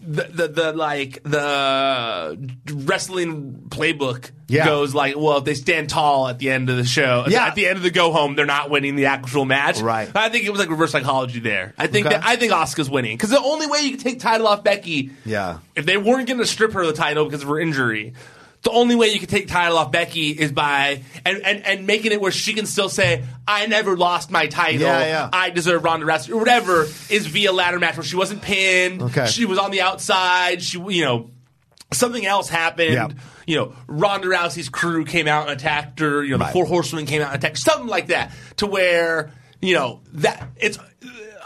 [0.00, 4.64] the, the the like the wrestling playbook Yeah.
[4.64, 7.46] goes like, well, if they stand tall at the end of the show, Yeah.
[7.46, 9.80] at the end of the go home, they're not winning the actual match.
[9.80, 10.08] Right.
[10.14, 11.74] I think it was like reverse psychology there.
[11.78, 12.16] I think Okay.
[12.16, 15.10] that I think Oscar's winning because the only way you can take title off Becky,
[15.24, 15.58] Yeah.
[15.76, 18.14] if they weren't going to strip her of the title because of her injury.
[18.62, 22.10] The only way you can take title off Becky is by and, and, and making
[22.10, 24.82] it where she can still say, "I never lost my title.
[24.82, 25.30] Yeah, yeah.
[25.32, 29.00] I deserve Ronda Rousey or whatever." Is via ladder match where she wasn't pinned.
[29.00, 29.26] Okay.
[29.26, 30.60] She was on the outside.
[30.60, 31.30] She, you know,
[31.92, 32.92] something else happened.
[32.92, 33.08] Yeah.
[33.46, 36.22] You know, Ronda Rousey's crew came out and attacked her.
[36.24, 37.58] You know, the Four Horsemen came out and attacked.
[37.58, 39.32] Something like that, to where
[39.62, 40.84] you know that it's uh,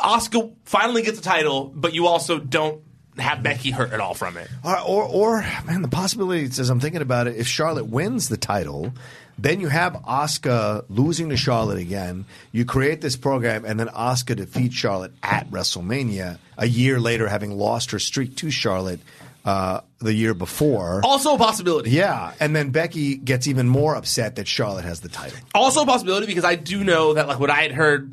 [0.00, 2.82] Oscar finally gets the title, but you also don't
[3.18, 4.48] have Becky hurt at all from it.
[4.64, 8.36] Or, or, or man, the possibility as I'm thinking about it, if Charlotte wins the
[8.36, 8.92] title,
[9.38, 12.24] then you have Oscar losing to Charlotte again.
[12.52, 17.56] You create this program, and then Asuka defeats Charlotte at WrestleMania a year later, having
[17.56, 19.00] lost her streak to Charlotte
[19.44, 21.00] uh, the year before.
[21.04, 21.90] Also a possibility.
[21.90, 25.38] Yeah, and then Becky gets even more upset that Charlotte has the title.
[25.54, 28.12] Also a possibility because I do know that like what I had heard,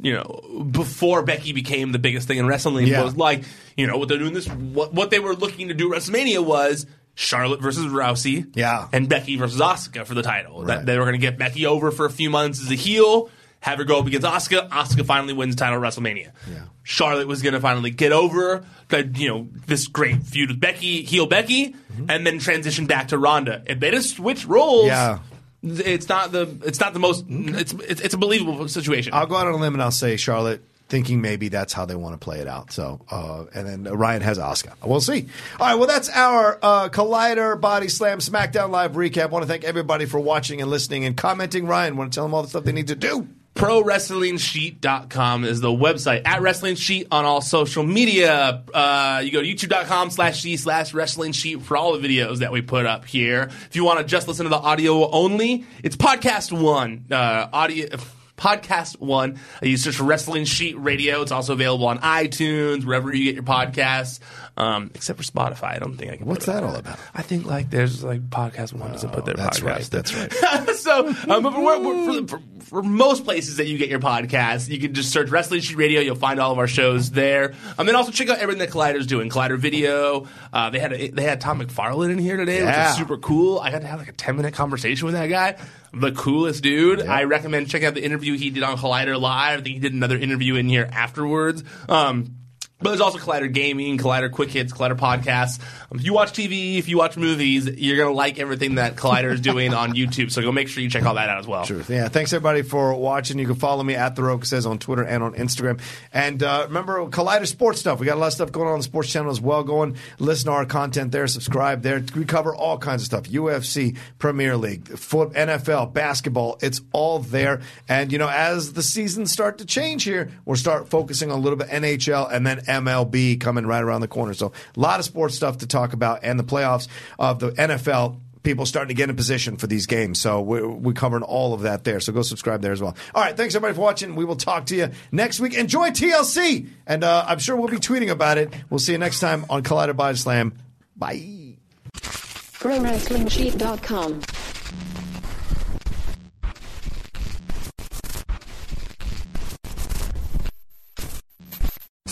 [0.00, 3.02] you know, before Becky became the biggest thing in wrestling Yeah.
[3.04, 3.44] was like,
[3.76, 6.44] you know, what they're doing this what what they were looking to do at WrestleMania
[6.44, 8.88] was Charlotte versus Rousey, Yeah.
[8.92, 10.60] and Becky versus Asuka for the title.
[10.64, 10.78] Right.
[10.78, 13.30] That they were going to get Becky over for a few months as a heel,
[13.60, 14.68] have her go up against Asuka.
[14.68, 16.32] Asuka finally wins the title at WrestleMania.
[16.50, 16.64] Yeah.
[16.82, 21.02] Charlotte was going to finally get over the you know this great feud with Becky,
[21.02, 22.10] heel Becky, mm-hmm.
[22.10, 23.62] and then transition back to Ronda.
[23.66, 25.20] If they just switch roles, Yeah.
[25.64, 29.14] It's not the it's not the most it's it's, it's a believable situation.
[29.14, 31.94] I'll go out on a limb and I'll say Charlotte, thinking maybe that's how they
[31.94, 32.72] want to play it out.
[32.72, 34.74] So, uh, and then Ryan has Oscar.
[34.84, 35.26] We'll see.
[35.58, 39.30] All right, well, that's our uh, Collider Body Slam SmackDown Live recap.
[39.30, 41.66] want to thank everybody for watching and listening and commenting.
[41.66, 43.28] Ryan, want to tell them all the stuff they need to do?
[43.54, 46.22] ProWrestlingSheet.com is the website.
[46.24, 48.64] At Wrestling Sheet on all social media.
[48.72, 52.50] Uh, you go to YouTube.com slash C slash Wrestling Sheet for all the videos that
[52.50, 53.42] we put up here.
[53.66, 57.04] If you want to just listen to the audio only, it's Podcast One.
[57.10, 57.88] Uh, audio.
[58.36, 59.38] Podcast One.
[59.62, 61.22] Uh, You search for Wrestling Sheet Radio.
[61.22, 64.18] It's also available on iTunes, wherever you get your podcasts,
[64.56, 65.74] um, except for Spotify.
[65.74, 66.26] I don't think I can.
[66.26, 66.98] What's that all about?
[67.14, 69.64] I think like there's like Podcast One doesn't put their That's podcast.
[69.64, 69.82] right.
[69.90, 70.76] That's right.
[70.76, 74.78] so, um, but for, for, for, for most places that you get your podcast, you
[74.78, 76.00] can just search Wrestling Sheet Radio.
[76.00, 77.54] You'll find all of our shows there.
[77.78, 79.28] Um, then also check out everything that Collider's doing.
[79.28, 80.28] Collider Video.
[80.52, 83.58] Uh, they had a, they had Todd McFarlane in here today, which is super cool.
[83.58, 85.56] I got to have like a ten minute conversation with that guy.
[85.92, 87.02] The coolest dude.
[87.02, 89.60] I recommend checking out the interview he did on Collider Live.
[89.60, 91.62] I think he did another interview in here afterwards.
[91.88, 92.36] Um,
[92.80, 95.60] but there's also Collider Gaming, Collider Quick Hits, Collider Podcasts.
[95.90, 98.96] Um, if you watch TV, if you watch movies, you're going to like everything that
[98.96, 100.32] Collider is doing on YouTube.
[100.32, 101.64] So go make sure you check all that out as well.
[101.64, 101.88] Truth.
[101.88, 102.08] Yeah.
[102.08, 103.38] Thanks everybody for watching.
[103.38, 105.80] You can follow me at the Rocha says on Twitter and on Instagram.
[106.12, 108.00] And uh, remember Collider Sports stuff.
[108.00, 109.62] We got a lot of stuff going on on the sports channel as well.
[109.62, 111.26] Go and listen to our content there.
[111.28, 112.04] Subscribe there.
[112.14, 116.58] We cover all kinds of stuff: UFC, Premier League, foot, NFL, basketball.
[116.60, 117.62] It's all there.
[117.88, 121.40] And you know, as the seasons start to change here, we'll start focusing on a
[121.40, 124.34] little bit NHL and then MLB coming right around the corner.
[124.34, 126.88] So a lot of sports stuff to talk about and the playoffs
[127.18, 130.20] of the NFL people starting to get in position for these games.
[130.20, 131.98] So we're, we're covering all of that there.
[131.98, 132.94] So go subscribe there as well.
[133.14, 133.36] All right.
[133.36, 134.14] Thanks everybody for watching.
[134.14, 135.54] We will talk to you next week.
[135.54, 136.68] Enjoy TLC.
[136.86, 138.54] And uh, I'm sure we'll be tweeting about it.
[138.70, 140.54] We'll see you next time on Collider Body Slam.
[140.96, 141.56] Bye.
[141.94, 144.20] ProWrestlingSheet.com.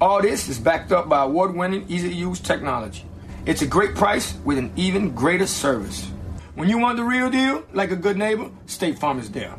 [0.00, 3.04] All this is backed up by award winning, easy to use technology.
[3.44, 6.06] It's a great price with an even greater service.
[6.54, 9.54] When you want the real deal, like a good neighbor, State Farm is there.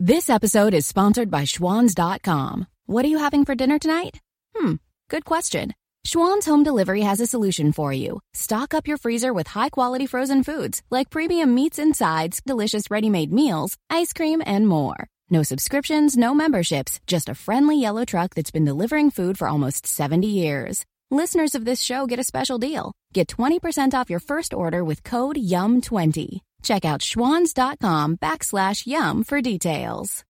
[0.00, 2.66] This episode is sponsored by Schwans.com.
[2.86, 4.20] What are you having for dinner tonight?
[4.56, 4.74] Hmm,
[5.08, 5.74] good question.
[6.04, 8.20] Schwan's Home Delivery has a solution for you.
[8.34, 12.90] Stock up your freezer with high quality frozen foods like premium meats and sides, delicious
[12.90, 15.08] ready made meals, ice cream, and more.
[15.28, 19.84] No subscriptions, no memberships, just a friendly yellow truck that's been delivering food for almost
[19.84, 20.84] 70 years.
[21.10, 22.92] Listeners of this show get a special deal.
[23.12, 26.40] Get 20% off your first order with code YUM20.
[26.62, 30.24] Check out schwans.com backslash YUM for details.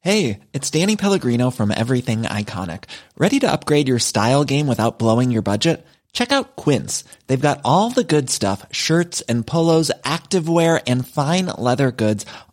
[0.00, 2.84] Hey, it's Danny Pellegrino from Everything Iconic.
[3.18, 5.84] Ready to upgrade your style game without blowing your budget?
[6.12, 7.04] Check out Quince.
[7.26, 12.24] They've got all the good stuff, shirts and polos, activewear, and fine leather goods,